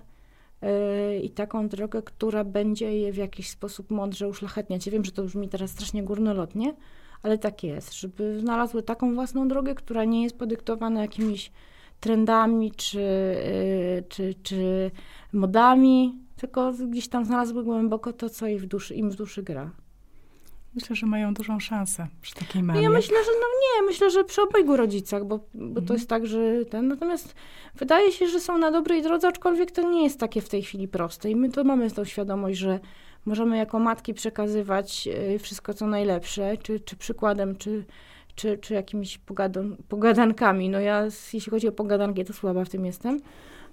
yy, 0.61 1.19
i 1.19 1.29
taką 1.29 1.67
drogę, 1.67 2.01
która 2.01 2.43
będzie 2.43 2.97
je 2.97 3.11
w 3.11 3.17
jakiś 3.17 3.49
sposób 3.49 3.91
mądrze 3.91 4.27
uszlachetniać. 4.27 4.85
Ja 4.85 4.91
wiem, 4.91 5.05
że 5.05 5.11
to 5.11 5.23
brzmi 5.23 5.49
teraz 5.49 5.71
strasznie 5.71 6.03
górnolotnie, 6.03 6.73
ale 7.23 7.37
tak 7.37 7.63
jest, 7.63 7.93
żeby 7.93 8.39
znalazły 8.39 8.83
taką 8.83 9.15
własną 9.15 9.47
drogę, 9.47 9.75
która 9.75 10.03
nie 10.03 10.23
jest 10.23 10.37
podyktowana 10.37 11.01
jakimiś 11.01 11.51
trendami 11.99 12.71
czy, 12.71 12.99
yy, 12.99 14.03
czy, 14.09 14.35
czy 14.43 14.91
modami, 15.33 16.19
tylko 16.35 16.73
gdzieś 16.73 17.07
tam 17.07 17.25
znalazły 17.25 17.63
głęboko 17.63 18.13
to, 18.13 18.29
co 18.29 18.47
im 18.47 18.59
w 18.59 18.65
duszy, 18.65 18.95
im 18.95 19.09
w 19.11 19.15
duszy 19.15 19.43
gra. 19.43 19.71
Myślę, 20.75 20.95
że 20.95 21.05
mają 21.05 21.33
dużą 21.33 21.59
szansę 21.59 22.07
przy 22.21 22.35
takiej 22.35 22.63
mamie. 22.63 22.81
Ja 22.81 22.89
myślę, 22.89 23.17
że 23.25 23.31
no 23.31 23.47
nie, 23.61 23.87
myślę, 23.87 24.09
że 24.09 24.23
przy 24.23 24.41
obojgu 24.41 24.77
rodzicach, 24.77 25.25
bo, 25.25 25.39
bo 25.53 25.65
mhm. 25.67 25.85
to 25.85 25.93
jest 25.93 26.09
tak, 26.09 26.27
że 26.27 26.65
ten, 26.69 26.87
natomiast 26.87 27.35
wydaje 27.75 28.11
się, 28.11 28.27
że 28.27 28.39
są 28.39 28.57
na 28.57 28.71
dobrej 28.71 29.01
drodze, 29.01 29.27
aczkolwiek 29.27 29.71
to 29.71 29.89
nie 29.89 30.03
jest 30.03 30.19
takie 30.19 30.41
w 30.41 30.49
tej 30.49 30.61
chwili 30.63 30.87
proste 30.87 31.29
i 31.29 31.35
my 31.35 31.49
to 31.49 31.63
mamy 31.63 31.91
tą 31.91 32.05
świadomość, 32.05 32.59
że 32.59 32.79
możemy 33.25 33.57
jako 33.57 33.79
matki 33.79 34.13
przekazywać 34.13 35.07
e, 35.07 35.39
wszystko, 35.39 35.73
co 35.73 35.87
najlepsze, 35.87 36.57
czy, 36.57 36.79
czy 36.79 36.95
przykładem, 36.95 37.55
czy, 37.55 37.85
czy, 38.35 38.57
czy 38.57 38.73
jakimiś 38.73 39.17
pogadan 39.17 39.77
pogadankami. 39.89 40.69
No 40.69 40.79
ja, 40.79 41.03
jeśli 41.33 41.51
chodzi 41.51 41.67
o 41.67 41.71
pogadanki, 41.71 42.25
to 42.25 42.33
słaba 42.33 42.65
w 42.65 42.69
tym 42.69 42.85
jestem. 42.85 43.19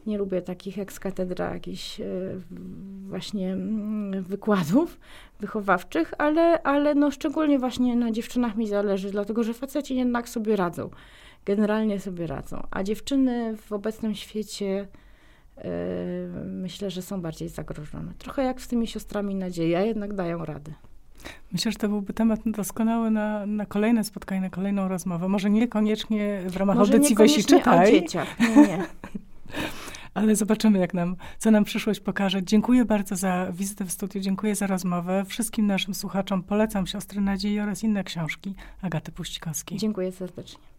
Nie 0.07 0.19
lubię 0.19 0.43
takich 0.43 0.79
ex 0.79 1.01
katedra 1.01 1.55
jakichś 1.55 2.01
e, 2.01 2.05
właśnie 3.09 3.53
mm, 3.53 4.23
wykładów 4.23 5.01
wychowawczych, 5.41 6.15
ale, 6.19 6.63
ale 6.63 6.95
no 6.95 7.11
szczególnie 7.11 7.59
właśnie 7.59 7.97
na 7.97 8.11
dziewczynach 8.11 8.57
mi 8.57 8.69
zależy, 8.69 9.11
dlatego 9.11 9.43
że 9.43 9.55
faceci 9.55 9.97
jednak 9.97 10.29
sobie 10.29 10.57
radzą. 10.57 10.91
Generalnie 11.45 12.01
sobie 12.01 12.27
radzą. 12.27 12.67
A 12.71 12.83
dziewczyny 12.83 13.57
w 13.57 13.73
obecnym 13.73 14.15
świecie 14.15 14.89
myślę, 16.45 16.91
że 16.91 17.03
są 17.03 17.21
bardziej 17.21 17.49
zagrożone. 17.49 18.13
Trochę 18.19 18.43
jak 18.43 18.61
z 18.61 18.69
tymi 18.69 18.87
siostrami 18.87 19.35
nadziei, 19.35 19.75
a 19.75 19.81
jednak 19.81 20.15
dają 20.15 20.45
radę. 20.45 20.73
Myślę, 21.53 21.73
że 21.73 21.79
to 21.79 21.89
byłby 21.89 22.13
temat 22.13 22.41
doskonały 22.47 23.11
na, 23.11 23.47
na 23.47 23.67
kolejne 23.67 24.05
spotkanie, 24.05 24.41
na 24.41 24.51
kolejną 24.51 24.89
rozmowę. 24.89 25.29
Może 25.29 25.51
niekoniecznie 25.51 26.43
w 26.47 26.57
ramach 26.57 26.77
Może 26.77 26.93
audycji 26.93 27.17
Weź 27.17 27.39
i 27.39 27.45
czytaj. 27.45 27.89
o 27.89 27.91
dzieciach. 27.91 28.41
Nie, 28.41 28.57
nie. 28.57 28.85
ale 30.15 30.37
zobaczymy, 30.37 30.79
jak 30.79 30.95
nam, 30.95 31.17
co 31.39 31.51
nam 31.51 31.65
przyszłość 31.65 32.01
pokaże. 32.01 32.43
Dziękuję 32.43 32.85
bardzo 32.85 33.17
za 33.17 33.53
wizytę 33.53 33.85
w 33.85 33.93
studiu, 33.93 34.21
dziękuję 34.21 34.55
za 34.55 34.67
rozmowę. 34.67 35.25
Wszystkim 35.27 35.67
naszym 35.67 35.95
słuchaczom 35.95 36.43
polecam 36.43 36.87
Siostry 36.87 37.21
Nadziei 37.21 37.61
oraz 37.61 37.83
inne 37.83 38.05
książki 38.05 38.55
Agaty 38.83 39.13
Puścikowskiej. 39.13 39.79
Dziękuję 39.79 40.13
serdecznie. 40.13 40.72